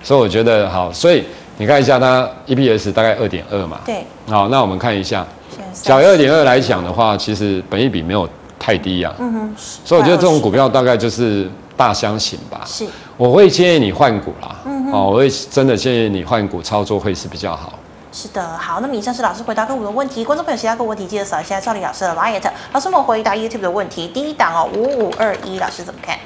[0.03, 1.25] 所以我觉得好，所以
[1.57, 3.81] 你看一下它 EPS 大概二点二嘛。
[3.85, 4.05] 对。
[4.27, 5.27] 好，那我们看一下，
[5.73, 9.21] 小于二点二来讲的话，其实本益比没有太低呀、啊。
[9.21, 9.55] 嗯哼。
[9.57, 12.63] 所以我觉得这种股票大概就是大箱型吧。
[12.67, 12.87] 是。
[13.17, 14.57] 我会建议你换股啦。
[14.65, 14.93] 嗯哼。
[14.93, 17.73] 哦，我会真的建议你换股操作会是比较好。
[18.11, 22.41] 是的，好，那么以上是老师回答个股的问题，观众朋友其他个问题记得扫一下赵丽老师的 LINE。
[22.73, 26.19] 老师我们回答 YouTube 的问题，第一档哦，五五二一，老师怎么看？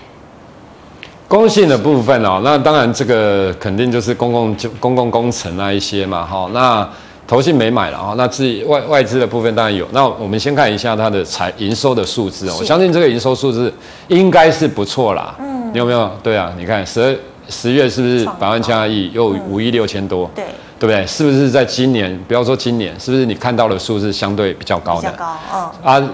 [1.32, 6.86] 工信的部分哦，那当然这个肯定就是公共就公共工程那一些嘛，哈，那
[7.26, 9.88] 投信没买了啊，那自己外外资的部分当然有。
[9.92, 13.72] 那我们先看一下它的财营收的数字，我相信这个营收数字
[14.08, 15.34] 应该是不错啦。
[15.38, 16.10] 嗯，你有没有？
[16.22, 17.16] 对啊，你看十二
[17.48, 20.30] 十月是不是百万千万亿又五亿六千多？
[20.34, 20.44] 对，
[20.78, 21.06] 对不对？
[21.06, 22.14] 是不是在今年？
[22.28, 25.10] 不要说今年，是不是你看到的数字相对比较高的？
[25.10, 26.10] 比较高，嗯啊，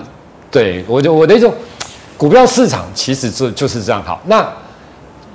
[0.48, 1.52] 对我就我的一种
[2.16, 4.20] 股票市场其实就就是这样好。
[4.26, 4.46] 那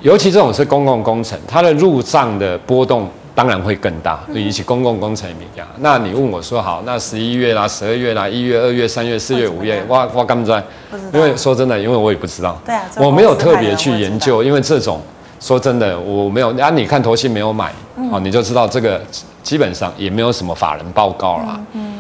[0.04, 3.10] 尤其这种是公共工程，它的入账的波动。
[3.36, 5.68] 当然会更大，比起公共工程一样。
[5.80, 10.64] 那你问我说好，那十一月啦、十二月啦、一月、二月、三月、四月、五月，哇哇干不在？
[11.12, 12.56] 因为说真的，因为我也不知道。
[12.64, 15.02] 对啊，我没有特别去研究，因为这种
[15.40, 16.56] 说真的，我没有。
[16.60, 17.74] 啊，你看投信没有买，
[18.12, 19.02] 哦，你就知道这个
[19.42, 21.60] 基本上也没有什么法人报告啦。
[21.74, 21.93] 嗯。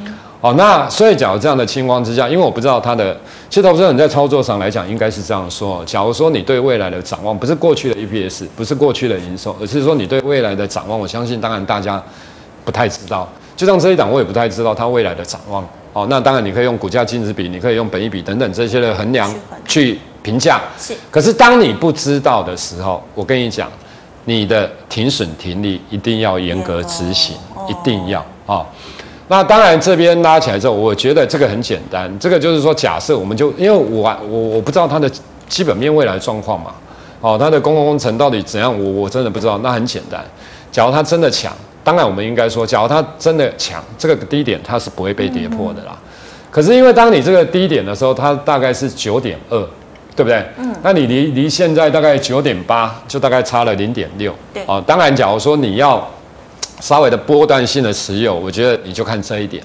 [0.43, 3.17] 哦，那所以，假如这样的情况之下，因为我不知道它的，
[3.49, 12.03] 其实投资人在操作上来讲，应该是这样说：假如说你对未来的展望，不是过去的 EPS，不是过去的营收，而是说你对未来的展望，我相信，当然大家
[12.65, 13.25] 不太知道。
[13.55, 15.65] 就像这一档，我也不太知道它未来的展望。
[15.93, 19.33] 哦，那当然你可以用股价净值比，你可以用本益比等等这些的衡量
[19.65, 20.59] 去评价。
[20.77, 20.93] 是。
[21.09, 23.71] 可是当你不知道的时候，我跟你讲，
[24.25, 27.37] 你的停损停利一定要严格执行，
[27.69, 28.57] 一定要啊。
[28.57, 28.65] 哦
[29.35, 32.07] 那当然，这边拉起来之后，我觉得这个很简单。
[32.19, 35.09] 这个就是说，假设我们就因为我我我不知道它的
[35.49, 36.71] 基本面未来状况嘛，
[37.19, 39.57] 哦，它的公共工程到底怎样，我我真的不知道。
[39.63, 40.23] 那很简单，
[40.71, 41.51] 假如它真的强，
[41.83, 45.97] 当然我们应该说，假如它真的强，这个低点它是不会被跌破的啦。
[46.51, 49.59] 可是因为当你这个低点的时候，它大概是九点二，
[50.15, 50.45] 对不对？
[50.59, 50.71] 嗯。
[50.83, 54.31] 那你离离现在大概九点八，就大概差了零点六。
[54.53, 54.61] 对。
[54.67, 56.07] 哦，当然，假如说你要。
[56.83, 59.63] 稍微的波段性的持有，我觉得你就看这一点。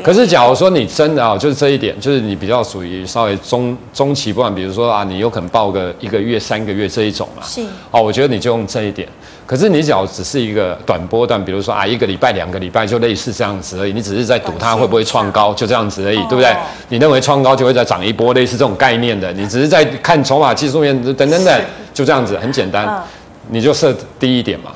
[0.00, 7.42] 可是假如说你真的啊，就是这一点，就是你比较属于稍微中中期波段，比如说啊，你有可能报个一个月、三个月这一种嘛。
[7.44, 7.60] 是。
[7.90, 9.08] 哦，我觉得你就用这一点。
[9.44, 13.92] 可是你只要只是一个短波段，比如说啊，一个礼拜、两个礼拜，就类似这样子而已。
[13.92, 16.54] 你只是在赌它会不会创高，就这样子而已，对不对？
[16.88, 19.32] 你认为创高就会再涨一波，类似这种概念的。
[19.32, 21.60] 你只是在看筹码技术面等等等，
[21.92, 23.02] 就这样子，很简单。
[23.48, 24.70] 你就设低一点嘛，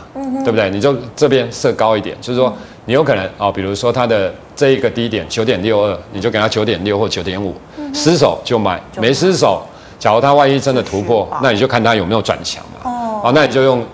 [0.44, 0.70] 对不对？
[0.70, 2.52] 你就这边设高一点，就是说
[2.84, 7.54] 你有可能哦，比如说它的这一个低点九点六二，你就给它九点六或九点五，
[7.92, 9.62] 失手就买，没失手，
[9.98, 12.90] 假如它万一真的突破，那你就看它有没有转强嘛。
[13.24, 13.84] 哦，那你就用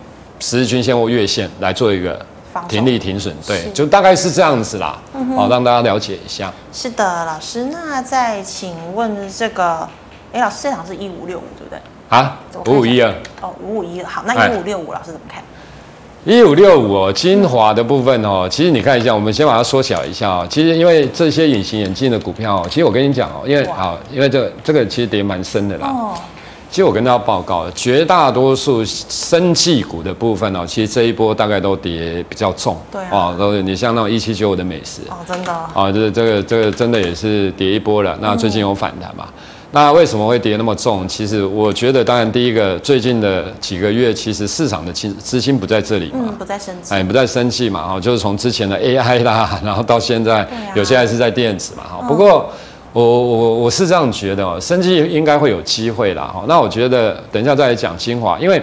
[0.40, 2.20] 十日均线或月线来做一个
[2.68, 5.00] 停利停损，对，就大概是这样子啦。
[5.36, 6.52] 好，让大家了解一下。
[6.72, 9.88] 是的，老师，那再请问这个，
[10.32, 11.78] 哎，老师这场是一五六五，对不对？
[12.08, 15.42] 啊，五五一二哦，五五一二好，那一五六五老师怎么看？
[16.24, 20.46] 一五六五哦，精华的部分哦，其实你看一下，我们先把它缩小一下哦。
[20.48, 25.88] 其实因为这些隐形眼镜的股票哦，其实我跟你讲哦，因为好，因为这个这个其实跌蛮深的啦。
[25.88, 26.14] 哦。
[26.70, 32.80] 其实我跟大家报告，绝大多数生技股的部分哦，其实这一波大概都跌比较重。
[32.92, 33.34] 对啊。
[33.36, 35.52] 都你像那种一七九五的美食哦，真的。
[35.52, 38.16] 啊，这这个这个真的也是跌一波了。
[38.22, 39.26] 那最近有反弹嘛？
[39.74, 41.08] 那为什么会跌那么重？
[41.08, 52.06] 其实我觉得，当然第一个，最近的几个月，其实市场的资资金不在这里嘛，嗯，不在生气，哎，不在生气嘛，哈，就是从之前的 AI 啦，然后到现在，有些还是在电子嘛，哈。
[52.06, 52.50] 不过
[52.92, 56.44] 我我我是这样觉得哦，生技应该会有机会啦，哈。
[56.46, 58.62] 那我觉得等一下再来讲精华，因为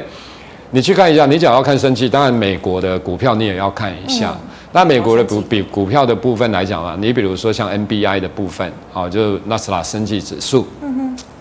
[0.69, 4.37] 你去看一下，你讲要看生气，当然美国的股票你也要看一下。
[4.71, 10.67] 那美国的股比股票的部分来讲啊，你比如说像 NBI 的部分，啊，就纳斯达生技指数。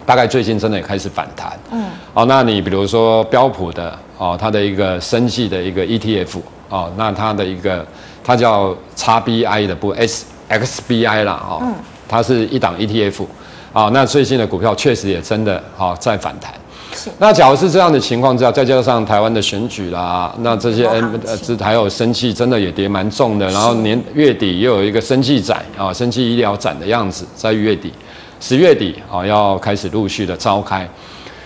[0.09, 6.39] 大概最近真的也开始反弹，嗯，哦，那你比如说标普的哦，它的一个生技的一个 ETF
[6.71, 7.87] 哦，那它的一个
[8.25, 11.75] 它叫 XBI 的不 S XBI 啦，哦，嗯，
[12.09, 13.27] 它是一档 ETF，
[13.75, 16.55] 啊，那最近的股票确实也真的好在反弹，
[16.95, 17.11] 是。
[17.19, 27.93] 那假如是这样的情况之下，再加上台湾的选举啦，那这些 N 呃这还有生气真的也跌蛮重的，然后年月底又有一个生气展啊，生气医疗展的样子在月底。
[28.41, 30.89] 十月底啊，要开始陆续的召开，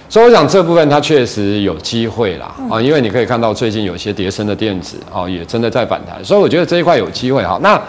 [0.09, 7.59] 所以我想这部分它确实有机会啦啊，因为你可以看到最近有些叠升的电子啊，也真的在反弹，所以我觉得这一块有机会哈。
[7.62, 7.81] 那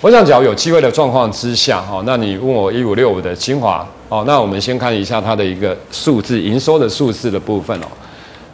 [0.00, 7.86] 我想，只要有机会的状况之下哈，那你问我一五六五的精华哦，那我们先看一下它的一个数字营收的数字的部分哦，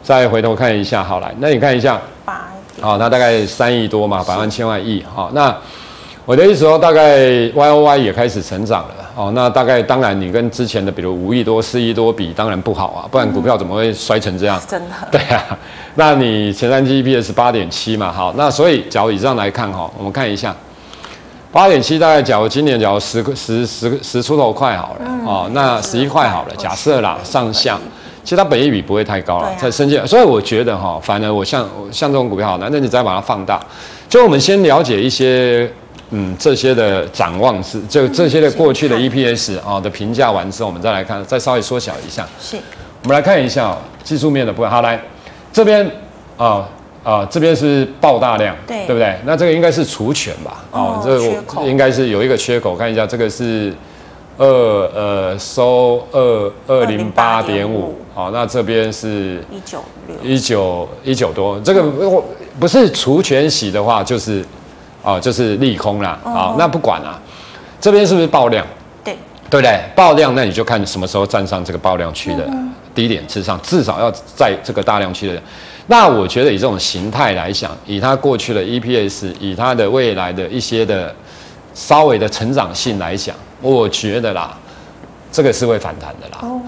[0.02, 2.48] 再回头看一下好来，那你看一下八
[2.80, 5.54] 啊，它大概三亿多嘛，百万千万亿哈，那。
[6.24, 7.18] 我的意思说，大概
[7.52, 9.32] Y O Y 也开始成长了哦。
[9.34, 13.08] 那大概当然，你跟之前的比如五亿多、四亿多比，当然不好啊。
[13.10, 14.60] 不然股票怎么会摔成这样？
[14.68, 14.94] 真的。
[15.10, 15.58] 对啊。
[15.94, 18.32] 那你前三季 E P S 八点七嘛，好。
[18.36, 20.54] 那所以，假如以上来看哈，我们看一下，
[21.50, 27.78] 八点七大概假如今年假如十十十十出头块好了哦，那十一块好了，假设啦上下，
[28.24, 30.00] 其实它本益比不会太高了，在升级。
[30.06, 33.60] 所以我觉得哈，反而我像像这种股票好，那那你再把它放大，
[34.08, 35.70] 就我们先了解一些。
[36.12, 42.26] 嗯这些的展望是，就这些的过去的 EPS 啊的评价完之后，我们再来看，再稍微缩小一下。
[42.38, 42.56] 是。
[43.02, 44.70] 我们来看一下、哦、技术面的部分。
[44.70, 45.00] 好，来
[45.52, 45.84] 这边
[46.36, 46.68] 啊
[47.02, 49.16] 啊，这边是爆大量，对对不对？
[49.24, 50.64] 那这个应该是除权吧？
[50.70, 52.76] 哦，这个应该是有一个缺口。
[52.76, 53.74] 看一下，这个是
[54.38, 61.58] 二呃收二二零八点五，好，那这边是一九六一九一九多。
[61.60, 61.82] 这个
[62.60, 64.44] 不是除权洗的话，就是
[65.02, 66.18] 啊就是利空啦。
[66.24, 67.18] 好，那不管啦，
[67.80, 68.66] 这边是不是爆量？
[69.02, 69.16] 对，
[69.50, 69.80] 对不对？
[69.94, 72.48] 爆量，那你就看什么时候站上这个爆量区的。
[72.94, 75.42] 低点之上，至少要在这个大量区的。
[75.86, 81.14] 那我觉得以这种形态来讲，以它过去的 EPS，以它的未来的一些的
[81.72, 84.54] 稍微的成长性来讲，我觉得啦，
[85.32, 86.38] 这个是会反弹的啦。
[86.42, 86.60] 哦，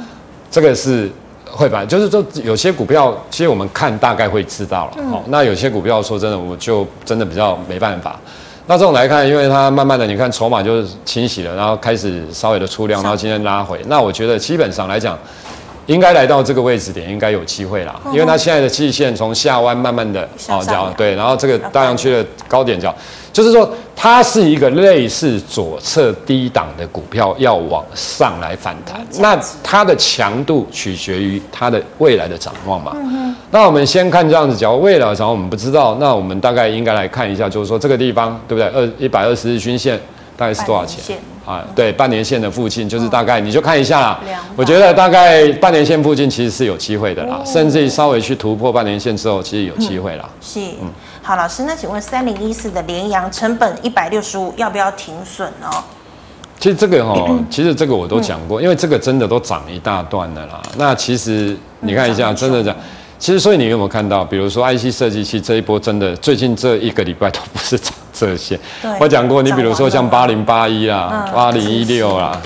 [0.50, 1.12] 这个是
[1.50, 5.04] 会吧，就是说有些股票，其实我们看大概会知道了。
[5.10, 8.18] 好，那有些股票说真的，我就真的比较没办法。
[8.66, 13.80] 那这种来看，因为它慢慢的，你看筹码就是清洗了，然后开始稍微的出量，然后今天拉回。
[13.86, 15.18] 那我觉得基本上来讲。
[15.86, 22.94] 应该来到这个位置点，应该有机会啦，因为它现在的季线从下弯慢慢的哦讲对，然后这个大阳区的高点讲，
[23.32, 32.96] 就是说它是一个类似左侧低档的股票要往上来反弹，那它的强度取决于它的未来的展望嘛。
[33.50, 38.68] 那我们先看这样子，假如未来的展望我们不知道，那我们大概应该来看一下，就是说这个地方对不对？
[38.70, 40.00] 二一百二十日均线
[40.36, 41.18] 大概是多少钱？
[41.44, 44.20] 啊，对，半年线的附近就是大概，你就看一下啦。
[44.56, 50.28] 我觉得大概半年线附近其实是有机会的啦，甚至于稍微去突破半年线之后，其实有机会啦。
[50.40, 50.90] 是，嗯，
[51.22, 55.68] 好，老师，那请问三零一四的联阳成本一百六十五，要不要停损呢？
[56.58, 60.62] 其实这个哈，其实这个我都讲过，因为这个真的都涨一大段的啦。
[60.78, 62.74] 那其实你看一下，真的讲，
[63.18, 67.92] 其实所以你有没有看到，比如说 IC 设计器这一波真的最近这一个礼拜都不是涨。
[68.16, 68.56] 这些
[69.00, 72.40] 我讲过，你比如说像八零八一啊，八零一六啦，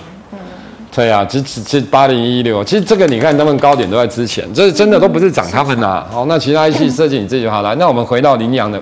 [0.90, 6.06] 对啊，这这八零一六，其实这个你看他们高点都在之前，这真的都不是涨他们呐。
[6.10, 7.74] 好，那其他 IC 设计你自己就好来。
[7.74, 8.80] 那我们回到羚羊的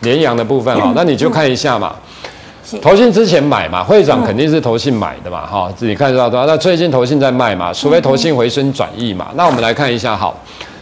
[0.00, 1.94] 联阳的部分哈，那你就看一下嘛，
[2.80, 6.46] 投信之前买嘛，会长肯定是投信买的嘛，哈，自己看得到。
[6.46, 9.28] 那最近投信在卖嘛，除非投信回升转意嘛。
[9.34, 10.34] 那我们来看一下，好，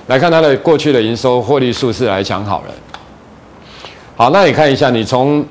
[0.06, 2.74] 来看它的过去的营收获利数字来讲好了。
[4.16, 5.44] 好，那你看一下，你从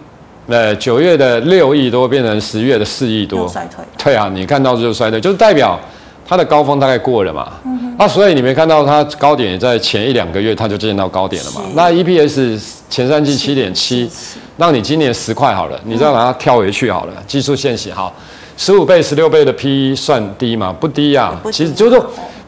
[0.47, 3.83] 呃九月的六亿多变成十月的四亿多，衰退。
[3.97, 5.79] 对啊，你看到就是衰退，就是代表
[6.25, 7.51] 它的高峰大概过了嘛。
[7.65, 7.95] 嗯哼。
[7.97, 11.61] 啊，所以你没看到它高点也在前一两个月它就见到高点了嘛？
[11.73, 14.09] 那 EPS 前三季七点七，
[14.57, 18.13] 让你今年十块好了，你再把它跳回去好了，技术线型好，
[18.55, 20.73] 十五倍、十六倍的 PE 算低吗？
[20.79, 22.01] 不低呀、啊，其实就是。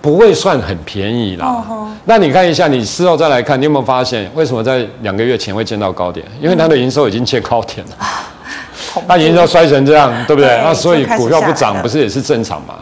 [0.05, 1.65] 不会算很便宜啦。
[2.05, 6.23] 那你看一下，你事后再来看，你有没有发现为什么在两个月前会见到高点？
[6.39, 10.61] 因为它的营收已经见高点了，那营收衰成这样，对不对？
[10.63, 12.75] 那所以股票不涨，不是也是正常嘛？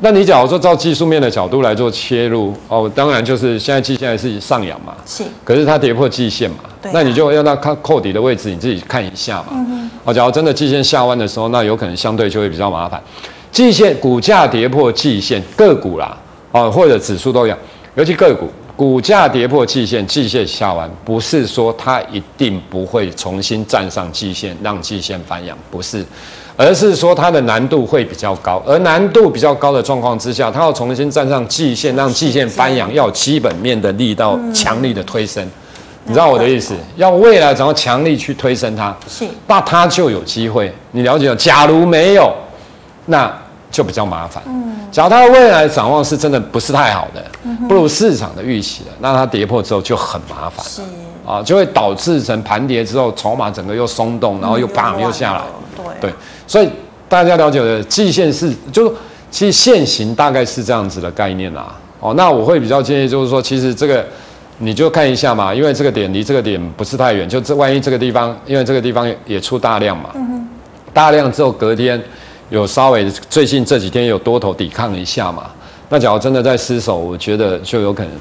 [0.00, 4.92] 那你假如说照技术面的角度来做切入，哦，当然就是现在季线还是上扬嘛。
[5.06, 5.22] 是。
[5.44, 6.56] 可是它跌破季线嘛？
[6.92, 9.64] 那你就要到看扣底的位置，你自己看一下嘛。
[10.02, 13.00] 哦，假如真的季线下弯的时候，那有可能相对就会比较麻烦。
[13.52, 16.18] 季线股价跌破季线，个股啦。
[16.56, 17.58] 哦，或者指数都一样，
[17.94, 26.04] 尤其个股股价跌破季线，季线下完，不是说它一定不会重新站上季线，让季线翻扬，不是，
[26.56, 35.46] 而是说它的难度会比较高，而难度比较高的状况之下，它要重新站上季线，让季线翻扬，要有基本面的力道强力的推升，
[36.04, 36.74] 你知道我的意思？
[36.96, 40.72] 要未来怎么强力去推升它，是，那它就有机会。
[40.92, 41.36] 你了解了？
[41.36, 42.32] 假如没有，
[43.06, 43.32] 那。
[43.76, 44.42] 就比较麻烦。
[44.46, 47.22] 嗯，假如它的未来展望是真的不是太好的，
[47.68, 50.64] 不如市场的预期的，那它跌破之后就很麻烦。
[50.64, 50.80] 是
[51.26, 55.42] 啊，就会导致成盘跌之后，筹码整个又松动，然后又砰又下来。
[55.76, 56.14] 对对，
[56.46, 56.70] 所以
[57.06, 58.96] 大家了解的季线是，就是
[59.30, 61.70] 其实线形大概是这样子的概念啦。
[62.00, 64.02] 哦，那我会比较建议就是说，其实这个
[64.56, 70.10] 你就看一下嘛，因为这个点离这个点不是太远，就这万一这个地方，因为这个地方也出大量嘛，
[70.94, 72.02] 大量之后隔天。
[72.50, 75.50] 有稍微最近这几天有多头抵抗一下嘛？
[75.88, 78.12] 那假如真的在失守，我觉得就有可能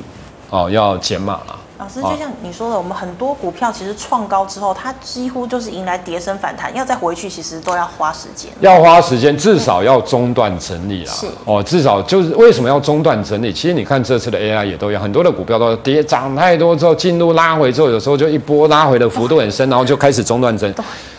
[0.50, 1.60] 哦要减码了。
[1.78, 8.50] 老师，就像你说的，我们很多股票其实创高之后，它几乎就是迎来跌升反弹，要再回去其实都要花时间。
[8.62, 11.12] 要花时间，至少要中断整理啦。
[11.12, 13.52] 是哦，至少就是为什么要中断整理？
[13.52, 20.74] 其实你看这次的 AI 也都一样，很多的股票都跌涨太多之后进入拉回之后，有时候就一波拉回的幅度很深， 然后就开始中断整理。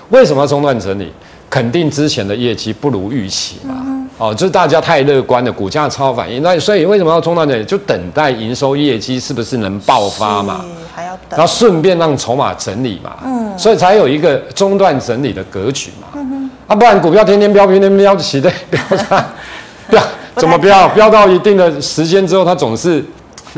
[0.08, 1.12] 为什么要中断整理？
[1.48, 7.64] 肯定之前的业绩不如预期嘛，嗯、哦，就是大家太乐观了，股价超反应，那所以为什么要中断呢？
[7.64, 10.64] 就等待营收业绩是不是能爆发嘛？
[10.94, 19.24] 还要然后顺便让筹码整理嘛，嗯，所以才有一个中断整理的格局嘛，嗯，啊，不然股票天天飙，天天飙起的飙上，
[19.88, 20.02] 飙
[20.34, 20.88] 怎么飙？
[20.88, 23.04] 飙到一定的时间之后，它总是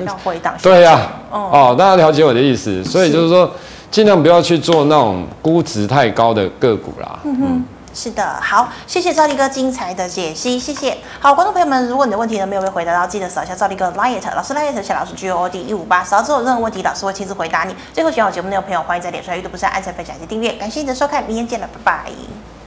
[0.04, 0.54] 要回档。
[0.62, 3.50] 对呀、啊，哦，大家了解我的意思，所以就是说，
[3.90, 7.64] 尽量不要去做那种估值太高的个股啦，嗯哼。
[7.98, 10.96] 是的，好，谢谢赵立哥精彩的解析，谢谢。
[11.18, 17.74] 好，观众朋友们，如果你的问题呢没有被回答到，记得扫一下赵立哥 Light 老师 Light 小老师 G O O D 一五八，扫之后任何问题，老师会亲自回答你。
[17.92, 20.52] 最后喜欢我节目的朋友，欢迎在脸书、YouTube 上按赞、分享及订阅。
[20.52, 22.57] 感谢你的收看，明天见了，拜拜。